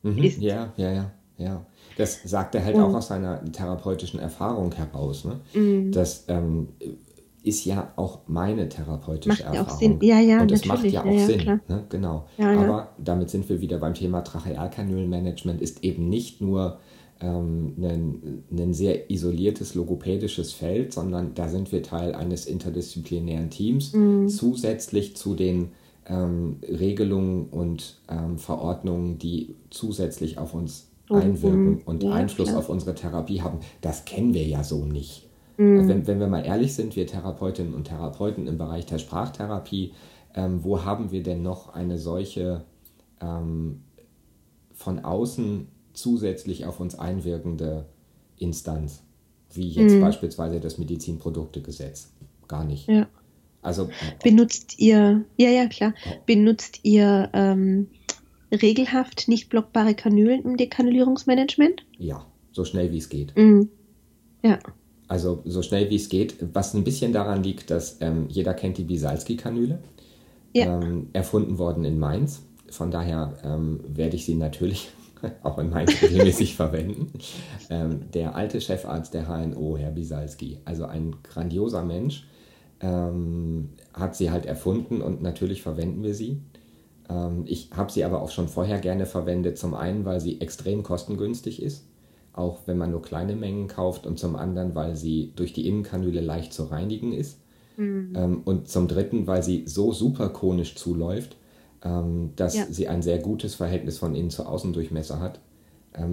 [0.03, 0.41] mhm, ist.
[0.41, 1.65] Ja, ja, ja, ja.
[2.01, 2.83] Das sagt er halt mhm.
[2.83, 5.23] auch aus seiner therapeutischen Erfahrung heraus.
[5.23, 5.39] Ne?
[5.53, 5.91] Mhm.
[5.91, 6.69] Das ähm,
[7.43, 9.67] ist ja auch meine therapeutische macht Erfahrung.
[9.67, 9.99] Ja auch Sinn.
[10.01, 11.59] Ja, ja, Und es macht ja auch ja, Sinn.
[11.67, 11.83] Ne?
[11.89, 12.25] Genau.
[12.39, 16.79] Aber damit sind wir wieder beim Thema Trachealkanülmanagement, ist eben nicht nur
[17.19, 23.93] ähm, ein, ein sehr isoliertes logopädisches Feld, sondern da sind wir Teil eines interdisziplinären Teams,
[23.93, 24.27] mhm.
[24.27, 25.69] zusätzlich zu den
[26.07, 32.59] ähm, Regelungen und ähm, Verordnungen, die zusätzlich auf uns einwirken und ja, Einfluss klar.
[32.59, 33.59] auf unsere Therapie haben.
[33.81, 35.27] Das kennen wir ja so nicht.
[35.57, 35.77] Mhm.
[35.77, 39.93] Also wenn, wenn wir mal ehrlich sind, wir Therapeutinnen und Therapeuten im Bereich der Sprachtherapie,
[40.35, 42.63] ähm, wo haben wir denn noch eine solche
[43.21, 43.81] ähm,
[44.73, 47.85] von außen zusätzlich auf uns einwirkende
[48.37, 49.03] Instanz,
[49.53, 50.01] wie jetzt mhm.
[50.01, 52.11] beispielsweise das Medizinproduktegesetz?
[52.47, 52.87] Gar nicht.
[52.87, 53.07] Ja.
[53.61, 53.89] Also
[54.23, 55.93] benutzt ihr, ja, ja, klar,
[56.25, 57.87] benutzt ihr ähm,
[58.51, 61.85] regelhaft nicht blockbare Kanülen im Dekanulierungsmanagement?
[61.97, 63.35] Ja, so schnell wie es geht.
[63.37, 63.69] Mhm.
[64.43, 64.59] Ja.
[65.07, 68.77] Also so schnell wie es geht, was ein bisschen daran liegt, dass ähm, jeder kennt
[68.77, 69.79] die Bisalski-Kanüle.
[70.53, 70.81] Ja.
[70.81, 72.43] Ähm, erfunden worden in Mainz.
[72.69, 74.89] Von daher ähm, werde ich sie natürlich
[75.43, 77.11] auch in Mainz regelmäßig verwenden.
[77.69, 82.25] Ähm, der alte Chefarzt der HNO, Herr Bisalski, also ein grandioser Mensch,
[82.81, 86.41] ähm, hat sie halt erfunden und natürlich verwenden wir sie.
[87.09, 89.57] Ähm, ich habe sie aber auch schon vorher gerne verwendet.
[89.57, 91.85] Zum einen, weil sie extrem kostengünstig ist,
[92.33, 94.05] auch wenn man nur kleine Mengen kauft.
[94.05, 97.39] Und zum anderen, weil sie durch die Innenkanüle leicht zu reinigen ist.
[97.77, 98.13] Mhm.
[98.15, 101.37] Ähm, und zum dritten, weil sie so super konisch zuläuft,
[101.83, 102.65] ähm, dass ja.
[102.69, 105.39] sie ein sehr gutes Verhältnis von innen zu Außendurchmesser hat.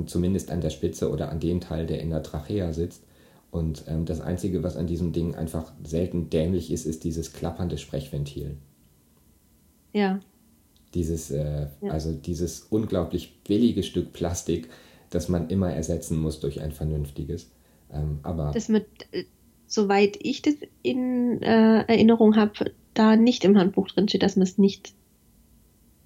[0.07, 3.05] zumindest an der Spitze oder an dem Teil, der in der Trachea sitzt.
[3.53, 8.57] Und das Einzige, was an diesem Ding einfach selten dämlich ist, ist dieses klappernde Sprechventil.
[9.93, 10.19] Ja.
[10.95, 11.93] Dieses, äh, ja.
[11.93, 14.69] also dieses unglaublich billige Stück Plastik,
[15.11, 17.51] das man immer ersetzen muss durch ein vernünftiges.
[17.93, 19.25] Ähm, aber das mit, äh,
[19.67, 24.45] soweit ich das in äh, Erinnerung habe, da nicht im Handbuch drin steht, dass man
[24.45, 24.95] es nicht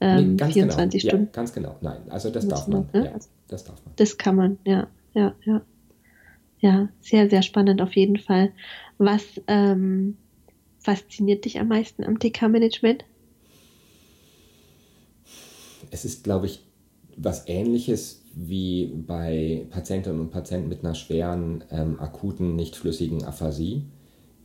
[0.01, 1.11] ähm, nee, 24 genau.
[1.11, 1.27] Stunden.
[1.27, 1.77] Ja, ganz genau.
[1.81, 2.89] Nein, also das darf man.
[2.93, 3.05] Ne?
[3.05, 3.19] Ja,
[3.49, 3.95] das darf man.
[3.97, 5.63] Das kann man, ja, ja, ja.
[6.59, 8.53] Ja, sehr, sehr spannend auf jeden Fall.
[8.99, 10.17] Was ähm,
[10.79, 13.05] fasziniert dich am meisten am TK-Management?
[15.93, 16.65] Es ist, glaube ich,
[17.17, 23.85] was Ähnliches wie bei Patientinnen und Patienten mit einer schweren, ähm, akuten, nicht flüssigen Aphasie.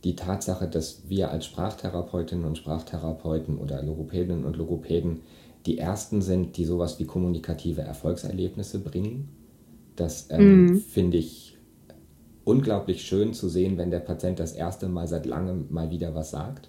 [0.04, 5.22] Die Tatsache, dass wir als Sprachtherapeutinnen und Sprachtherapeuten oder Logopädinnen und Logopäden
[5.64, 9.30] die Ersten sind, die sowas wie kommunikative Erfolgserlebnisse bringen,
[9.96, 10.76] das ähm, mm.
[10.80, 11.56] finde ich
[12.44, 16.30] unglaublich schön zu sehen, wenn der Patient das erste Mal seit langem mal wieder was
[16.30, 16.68] sagt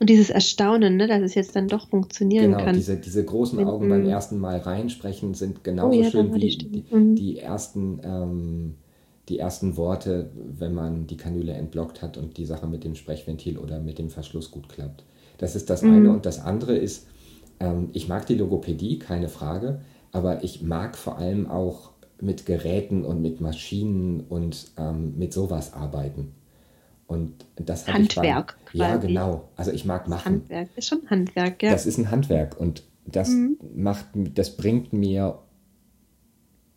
[0.00, 2.74] und dieses Erstaunen, ne, dass es jetzt dann doch funktionieren genau, kann.
[2.74, 6.40] Diese, diese großen Mit, Augen beim ersten Mal reinsprechen sind genauso oh, ja, schön wie
[6.40, 7.14] die, die, mhm.
[7.16, 8.74] die ersten, ähm,
[9.28, 13.58] die ersten Worte, wenn man die Kanüle entblockt hat und die Sache mit dem Sprechventil
[13.58, 15.04] oder mit dem Verschluss gut klappt.
[15.36, 15.92] Das ist das mhm.
[15.92, 16.10] eine.
[16.12, 17.06] Und das andere ist,
[17.60, 19.82] ähm, ich mag die Logopädie, keine Frage,
[20.12, 21.90] aber ich mag vor allem auch
[22.22, 26.32] mit Geräten und mit Maschinen und ähm, mit sowas arbeiten.
[27.10, 28.56] Und das Handwerk.
[28.72, 29.48] Ich beim, ja, genau.
[29.56, 30.34] Also ich mag machen.
[30.34, 31.72] Handwerk ist schon Handwerk, ja.
[31.72, 33.58] Das ist ein Handwerk und das mhm.
[33.74, 35.40] macht, das bringt mir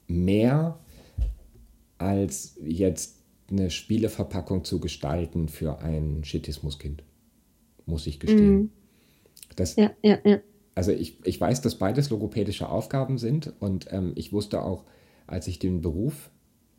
[0.07, 0.79] mehr
[1.99, 3.19] als jetzt
[3.51, 7.03] eine Spieleverpackung zu gestalten für ein Schismuskind.
[7.86, 8.55] Muss ich gestehen.
[8.55, 8.69] Mhm.
[9.55, 10.39] Das, ja, ja, ja.
[10.73, 14.84] Also ich, ich weiß, dass beides logopädische Aufgaben sind und ähm, ich wusste auch,
[15.27, 16.31] als ich den Beruf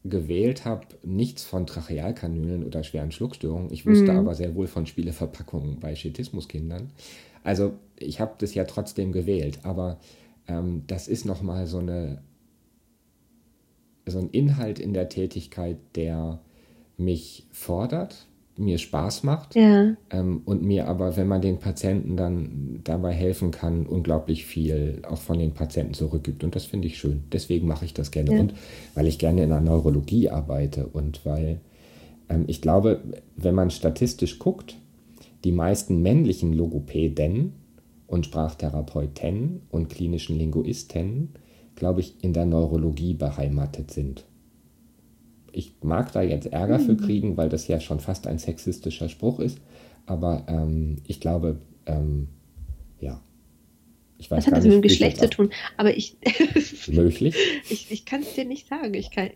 [0.04, 3.72] gewählt habe, nichts von Trachealkanülen oder schweren Schluckstörungen.
[3.72, 4.18] Ich wusste mhm.
[4.18, 6.90] aber sehr wohl von Spieleverpackungen bei Schetismuskindern.
[7.42, 9.98] Also ich habe das ja trotzdem gewählt, aber
[10.46, 12.22] ähm, das ist nochmal so eine
[14.06, 16.40] so ein Inhalt in der Tätigkeit, der
[16.98, 18.26] mich fordert,
[18.56, 19.96] mir Spaß macht ja.
[20.10, 25.18] ähm, und mir aber, wenn man den Patienten dann dabei helfen kann, unglaublich viel auch
[25.18, 26.44] von den Patienten zurückgibt.
[26.44, 27.24] Und das finde ich schön.
[27.32, 28.32] Deswegen mache ich das gerne.
[28.32, 28.40] Ja.
[28.40, 28.54] Und
[28.94, 31.60] weil ich gerne in der Neurologie arbeite und weil
[32.28, 33.02] ähm, ich glaube,
[33.36, 34.76] wenn man statistisch guckt,
[35.42, 37.52] die meisten männlichen Logopäden
[38.06, 41.30] und Sprachtherapeuten und klinischen Linguisten,
[41.74, 44.24] glaube ich, in der Neurologie beheimatet sind
[45.54, 46.86] ich mag da jetzt Ärger mhm.
[46.86, 49.58] für kriegen, weil das ja schon fast ein sexistischer Spruch ist.
[50.06, 52.28] Aber ähm, ich glaube, ähm,
[53.00, 53.20] ja.
[54.18, 55.50] Ich weiß Was hat das mit dem Geschlecht zu tun?
[55.76, 56.16] Aber ich.
[56.88, 57.34] möglich?
[57.68, 58.94] Ich, ich kann es dir nicht sagen.
[58.94, 59.32] Ich habe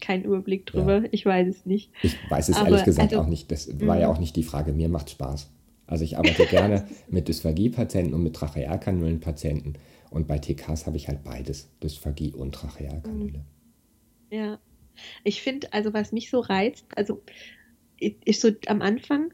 [0.00, 1.02] keinen Überblick drüber.
[1.02, 1.08] Ja.
[1.10, 1.90] Ich weiß es nicht.
[2.02, 3.50] Ich weiß es Aber, ehrlich gesagt also, auch nicht.
[3.50, 4.14] Das war ja mhm.
[4.14, 4.72] auch nicht die Frage.
[4.72, 5.50] Mir macht Spaß.
[5.86, 9.74] Also ich arbeite gerne mit Dysphagie-Patienten und mit Trachealkanülen-Patienten.
[10.10, 13.44] Und bei TKs habe ich halt beides, Dysphagie und Trachealkanüle.
[14.30, 14.58] Ja.
[15.22, 17.22] Ich finde, also was mich so reizt, also
[17.98, 19.32] ist so am Anfang,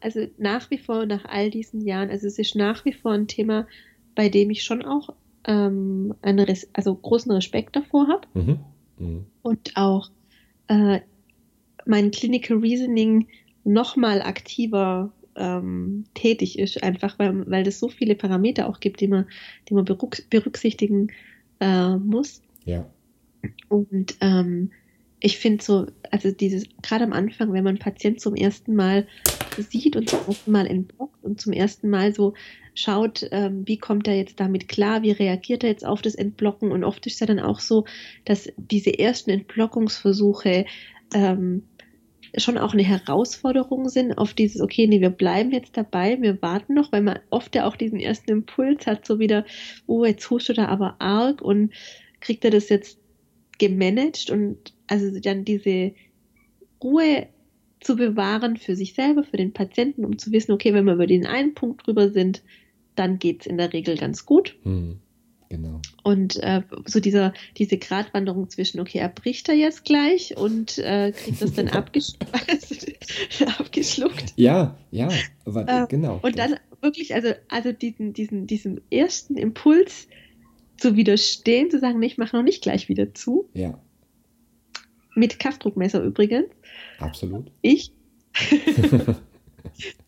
[0.00, 3.28] also nach wie vor, nach all diesen Jahren, also es ist nach wie vor ein
[3.28, 3.66] Thema,
[4.14, 5.10] bei dem ich schon auch
[5.46, 8.58] ähm, eine, also großen Respekt davor habe mhm.
[8.98, 9.26] mhm.
[9.42, 10.10] und auch
[10.68, 11.00] äh,
[11.86, 13.28] mein Clinical Reasoning
[13.64, 19.08] nochmal aktiver ähm, tätig ist, einfach weil, weil es so viele Parameter auch gibt, die
[19.08, 19.26] man,
[19.68, 21.08] die man berücksichtigen
[21.60, 22.42] äh, muss.
[22.64, 22.86] Ja.
[23.68, 24.70] Und ähm,
[25.20, 29.06] ich finde so, also dieses, gerade am Anfang, wenn man einen Patient zum ersten Mal
[29.56, 32.34] sieht und zum ersten Mal entblockt und zum ersten Mal so
[32.74, 36.72] schaut, ähm, wie kommt er jetzt damit klar, wie reagiert er jetzt auf das Entblocken?
[36.72, 37.86] Und oft ist ja dann auch so,
[38.24, 40.66] dass diese ersten Entblockungsversuche
[41.14, 41.62] ähm,
[42.36, 46.74] schon auch eine Herausforderung sind auf dieses, okay, nee, wir bleiben jetzt dabei, wir warten
[46.74, 49.44] noch, weil man oft ja auch diesen ersten Impuls hat, so wieder,
[49.86, 51.72] oh, jetzt hustet er aber arg und
[52.20, 52.98] kriegt er das jetzt
[53.58, 55.92] gemanagt und also dann diese
[56.82, 57.28] Ruhe
[57.80, 61.06] zu bewahren für sich selber, für den Patienten, um zu wissen, okay, wenn wir über
[61.06, 62.42] den einen Punkt drüber sind,
[62.94, 64.56] dann geht es in der Regel ganz gut.
[64.62, 64.98] Hm,
[65.48, 65.80] genau.
[66.02, 71.12] Und äh, so dieser, diese Gratwanderung zwischen, okay, er bricht er jetzt gleich und äh,
[71.12, 72.14] kriegt das dann abgesch
[73.58, 74.32] abgeschluckt.
[74.36, 75.10] Ja, ja,
[75.44, 76.20] aber äh, genau.
[76.22, 80.08] Und dann wirklich, also, also diesen, diesen, diesem ersten Impuls,
[80.76, 83.48] zu widerstehen, zu sagen, nee, ich mache noch nicht gleich wieder zu.
[83.54, 83.78] Ja.
[85.14, 86.48] Mit Kaffdruckmesser übrigens.
[86.98, 87.50] Absolut.
[87.62, 87.92] Ich.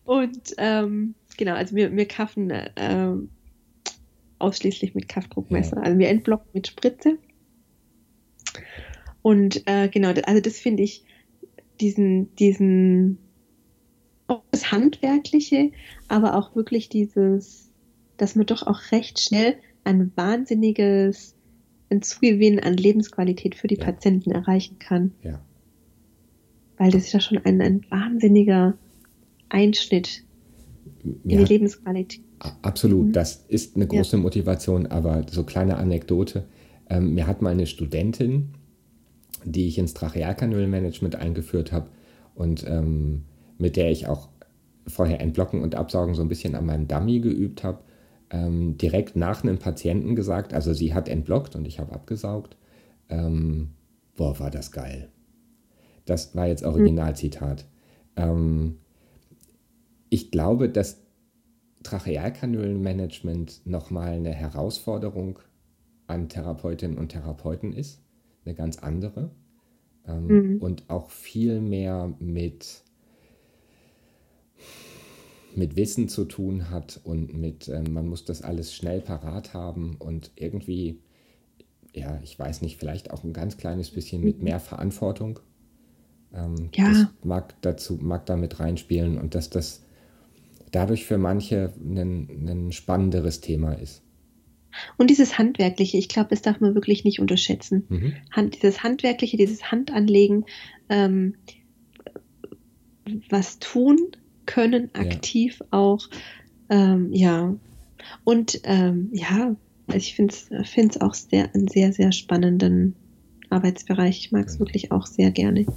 [0.05, 3.13] und ähm, genau, also wir, wir kaffen äh,
[4.39, 5.77] ausschließlich mit Kaffdruckmesser.
[5.77, 5.83] Ja.
[5.83, 7.19] Also wir entblocken mit Spritze.
[9.23, 11.05] Und äh, genau, also das finde ich
[11.81, 13.19] diesen, diesen
[14.51, 15.71] das Handwerkliche,
[16.09, 17.71] aber auch wirklich dieses,
[18.17, 19.57] dass man doch auch recht schnell
[19.87, 21.37] ein wahnsinniges
[21.91, 23.85] ein Zugewinn an Lebensqualität für die ja.
[23.85, 25.13] Patienten erreichen kann.
[25.23, 25.41] Ja.
[26.79, 28.75] Weil das ist ja schon ein, ein wahnsinniger
[29.49, 30.25] Einschnitt
[31.05, 31.39] in ja.
[31.39, 32.23] die Lebensqualität.
[32.63, 33.13] Absolut, mhm.
[33.13, 34.23] das ist eine große ja.
[34.23, 36.47] Motivation, aber so kleine Anekdote.
[36.91, 38.51] Ähm, mir hat mal eine Studentin,
[39.45, 41.89] die ich ins Trachealkanülmanagement eingeführt habe
[42.35, 43.25] und ähm,
[43.59, 44.29] mit der ich auch
[44.87, 47.81] vorher Entblocken und Absaugen so ein bisschen an meinem Dummy geübt habe,
[48.31, 52.57] ähm, direkt nach einem Patienten gesagt, also sie hat entblockt und ich habe abgesaugt.
[53.09, 53.71] Ähm,
[54.17, 55.11] boah, war das geil.
[56.05, 57.67] Das war jetzt Originalzitat.
[58.17, 58.79] Ähm,
[60.09, 61.03] ich glaube, dass
[61.83, 65.39] Trachealkanülenmanagement nochmal eine Herausforderung
[66.07, 68.03] an Therapeutinnen und Therapeuten ist,
[68.45, 69.31] eine ganz andere.
[70.07, 70.57] Ähm, mhm.
[70.59, 72.85] Und auch viel mehr mit
[75.57, 79.97] mit Wissen zu tun hat und mit, ähm, man muss das alles schnell parat haben
[79.99, 81.01] und irgendwie,
[81.95, 85.41] ja, ich weiß nicht, vielleicht auch ein ganz kleines bisschen mit mehr Verantwortung.
[86.35, 86.89] Ähm, ja.
[86.89, 89.83] Das mag dazu, mag damit reinspielen und dass das
[90.73, 94.03] dadurch für manche ein, ein spannenderes Thema ist.
[94.99, 97.87] Und dieses Handwerkliche, ich glaube, das darf man wirklich nicht unterschätzen.
[97.89, 98.13] Mhm.
[98.31, 100.45] Hand, dieses Handwerkliche, dieses Handanlegen,
[100.91, 101.37] ähm,
[103.31, 103.99] was tun
[104.47, 105.67] können, aktiv ja.
[105.71, 106.09] auch,
[106.71, 107.55] ähm, ja.
[108.25, 112.95] Und ähm, ja, also ich finde es auch sehr, einen sehr, sehr spannenden
[113.51, 114.19] Arbeitsbereich.
[114.19, 115.61] Ich mag es wirklich auch sehr gerne.
[115.61, 115.69] Ich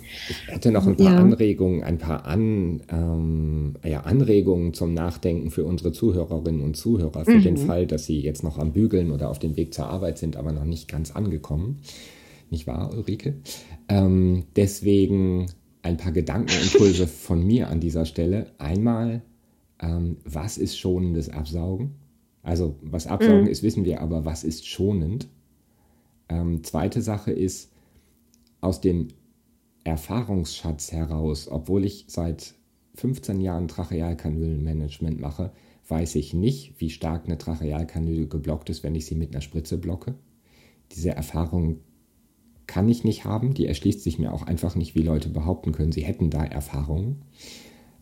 [0.47, 1.17] hätte noch ein paar ja.
[1.17, 7.38] Anregungen, ein paar An, ähm, ja, Anregungen zum Nachdenken für unsere Zuhörerinnen und Zuhörer, für
[7.38, 7.43] mhm.
[7.43, 10.36] den Fall, dass sie jetzt noch am Bügeln oder auf dem Weg zur Arbeit sind,
[10.36, 11.80] aber noch nicht ganz angekommen.
[12.49, 13.36] Nicht wahr, Ulrike?
[13.88, 15.47] Ähm, deswegen
[15.82, 18.51] ein paar Gedankenimpulse von mir an dieser Stelle.
[18.57, 19.21] Einmal,
[19.80, 21.95] ähm, was ist schonendes Absaugen?
[22.43, 23.49] Also, was Absaugen mhm.
[23.49, 25.27] ist, wissen wir, aber was ist schonend?
[26.30, 27.71] Ähm, zweite Sache ist,
[28.61, 29.09] aus dem
[29.84, 32.55] Erfahrungsschatz heraus, obwohl ich seit
[32.95, 35.51] 15 Jahren Trachealkanülenmanagement mache,
[35.88, 39.77] weiß ich nicht, wie stark eine Trachealkanüle geblockt ist, wenn ich sie mit einer Spritze
[39.77, 40.15] blocke.
[40.91, 41.80] Diese Erfahrung
[42.70, 45.91] kann ich nicht haben, die erschließt sich mir auch einfach nicht, wie Leute behaupten können,
[45.91, 47.24] sie hätten da Erfahrungen.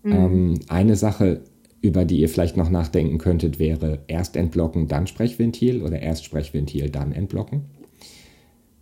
[0.04, 0.12] Mhm.
[0.12, 1.42] Ähm, eine Sache,
[1.82, 6.90] über die ihr vielleicht noch nachdenken könntet, wäre erst entblocken, dann Sprechventil oder erst Sprechventil,
[6.90, 7.66] dann entblocken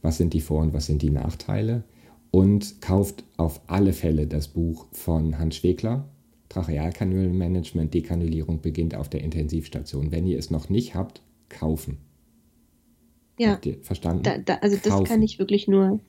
[0.06, 1.84] was sind die Vor- und was sind die Nachteile.
[2.32, 6.10] Und kauft auf alle Fälle das Buch von Hans Schwegler,
[6.50, 10.12] Trachealkanülenmanagement, Dekanülierung beginnt auf der Intensivstation.
[10.12, 11.98] Wenn ihr es noch nicht habt, kaufen.
[13.38, 13.52] Ja.
[13.52, 14.24] Habt ihr verstanden?
[14.24, 15.06] Da, da, also das kaufen.
[15.06, 16.00] kann ich wirklich nur.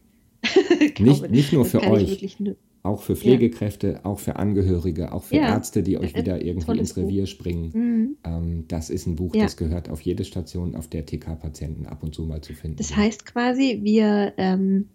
[0.98, 2.38] nicht, nicht nur für euch.
[2.38, 2.56] Nur,
[2.86, 4.04] auch für Pflegekräfte, ja.
[4.04, 5.48] auch für Angehörige, auch für ja.
[5.48, 7.28] Ärzte, die euch wieder irgendwie ins Revier Buch.
[7.28, 7.70] springen.
[7.74, 8.16] Mhm.
[8.24, 9.42] Ähm, das ist ein Buch, ja.
[9.42, 12.76] das gehört auf jede Station, auf der TK-Patienten ab und zu mal zu finden.
[12.76, 14.88] Das heißt quasi, wir, ähm,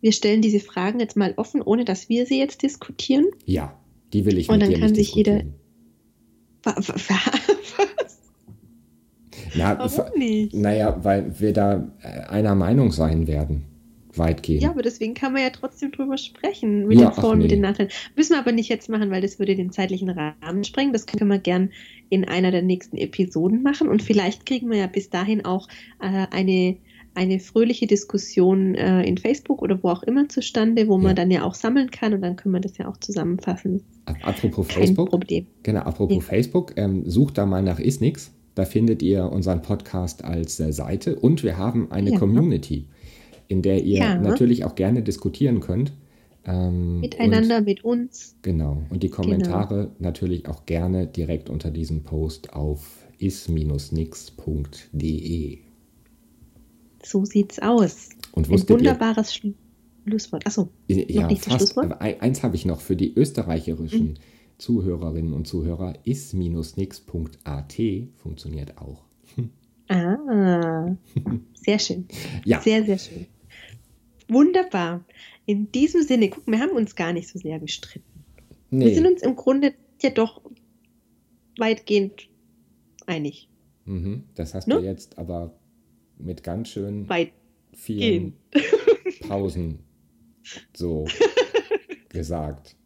[0.00, 3.26] wir stellen diese Fragen jetzt mal offen, ohne dass wir sie jetzt diskutieren.
[3.44, 3.76] Ja,
[4.12, 5.38] die will ich und mit dir nicht diskutieren.
[5.38, 5.54] Und
[6.64, 7.28] dann kann sich jeder...
[9.58, 10.54] Na, Warum nicht?
[10.54, 13.64] Naja, weil wir da äh, einer Meinung sein werden
[14.18, 14.62] weitgehend.
[14.62, 17.44] Ja, aber deswegen kann man ja trotzdem drüber sprechen, mit ja, den Vor- und nee.
[17.44, 17.90] mit den Nachteilen.
[18.16, 20.92] Müssen wir aber nicht jetzt machen, weil das würde den zeitlichen Rahmen sprengen.
[20.92, 21.70] Das können wir gern
[22.10, 25.68] in einer der nächsten Episoden machen und vielleicht kriegen wir ja bis dahin auch
[26.00, 26.76] äh, eine,
[27.14, 31.04] eine fröhliche Diskussion äh, in Facebook oder wo auch immer zustande, wo ja.
[31.04, 33.82] man dann ja auch sammeln kann und dann können wir das ja auch zusammenfassen.
[34.22, 35.10] Apropos Kein Facebook.
[35.10, 35.46] Problem.
[35.62, 36.20] Genau, apropos ja.
[36.22, 38.32] Facebook, ähm, sucht da mal nach Isnix.
[38.58, 42.18] Da findet ihr unseren Podcast als äh, Seite und wir haben eine ja.
[42.18, 42.88] Community
[43.48, 44.14] in der ihr ja.
[44.16, 45.92] natürlich auch gerne diskutieren könnt.
[46.44, 48.36] Ähm, Miteinander, und, mit uns.
[48.42, 48.82] Genau.
[48.90, 49.96] Und die Kommentare genau.
[49.98, 54.38] natürlich auch gerne direkt unter diesem Post auf is-nix.de.
[57.02, 58.10] So sieht's aus.
[58.32, 59.54] Und Ein wunderbares ihr,
[60.06, 60.46] Schlusswort.
[60.46, 62.00] Achso, ja, noch nicht fast, Schlusswort?
[62.00, 64.14] Eins habe ich noch für die österreicherischen mhm.
[64.58, 65.94] Zuhörerinnen und Zuhörer.
[66.04, 67.76] is-nix.at
[68.16, 69.04] funktioniert auch.
[69.90, 70.94] Ah,
[71.54, 72.06] sehr schön.
[72.44, 72.60] ja.
[72.60, 73.24] Sehr, sehr schön.
[74.28, 75.02] Wunderbar.
[75.46, 78.04] In diesem Sinne, guck, wir haben uns gar nicht so sehr gestritten.
[78.68, 78.84] Nee.
[78.84, 80.42] Wir sind uns im Grunde ja doch
[81.56, 82.28] weitgehend
[83.06, 83.48] einig.
[83.86, 84.74] Mhm, das hast ne?
[84.74, 85.58] du jetzt aber
[86.18, 87.32] mit ganz schön Weit
[87.72, 88.34] vielen
[89.26, 89.78] Pausen
[90.76, 91.06] so
[92.10, 92.76] gesagt.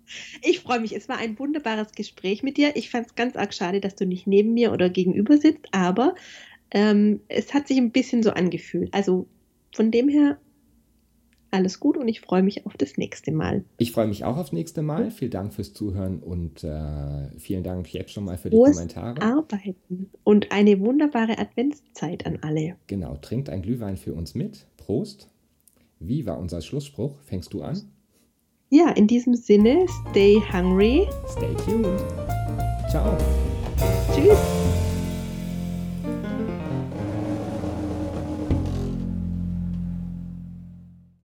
[0.42, 0.94] Ich freue mich.
[0.94, 2.76] Es war ein wunderbares Gespräch mit dir.
[2.76, 6.14] Ich fand es ganz arg schade, dass du nicht neben mir oder gegenüber sitzt, aber
[6.70, 8.92] ähm, es hat sich ein bisschen so angefühlt.
[8.92, 9.26] Also
[9.72, 10.38] von dem her
[11.52, 13.64] alles gut und ich freue mich auf das nächste Mal.
[13.76, 15.10] Ich freue mich auch aufs nächste Mal.
[15.10, 19.20] Vielen Dank fürs Zuhören und äh, vielen Dank jetzt schon mal für die Frohes Kommentare.
[19.20, 22.76] Arbeiten und eine wunderbare Adventszeit an alle.
[22.86, 24.66] Genau, trinkt ein Glühwein für uns mit.
[24.78, 25.28] Prost.
[26.00, 27.20] Wie war unser Schlussspruch?
[27.22, 27.91] Fängst du an?
[28.74, 31.06] Ja, in diesem Sinne, stay hungry.
[31.28, 31.86] Stay tuned.
[32.90, 33.18] Ciao.
[34.14, 34.61] Tschüss.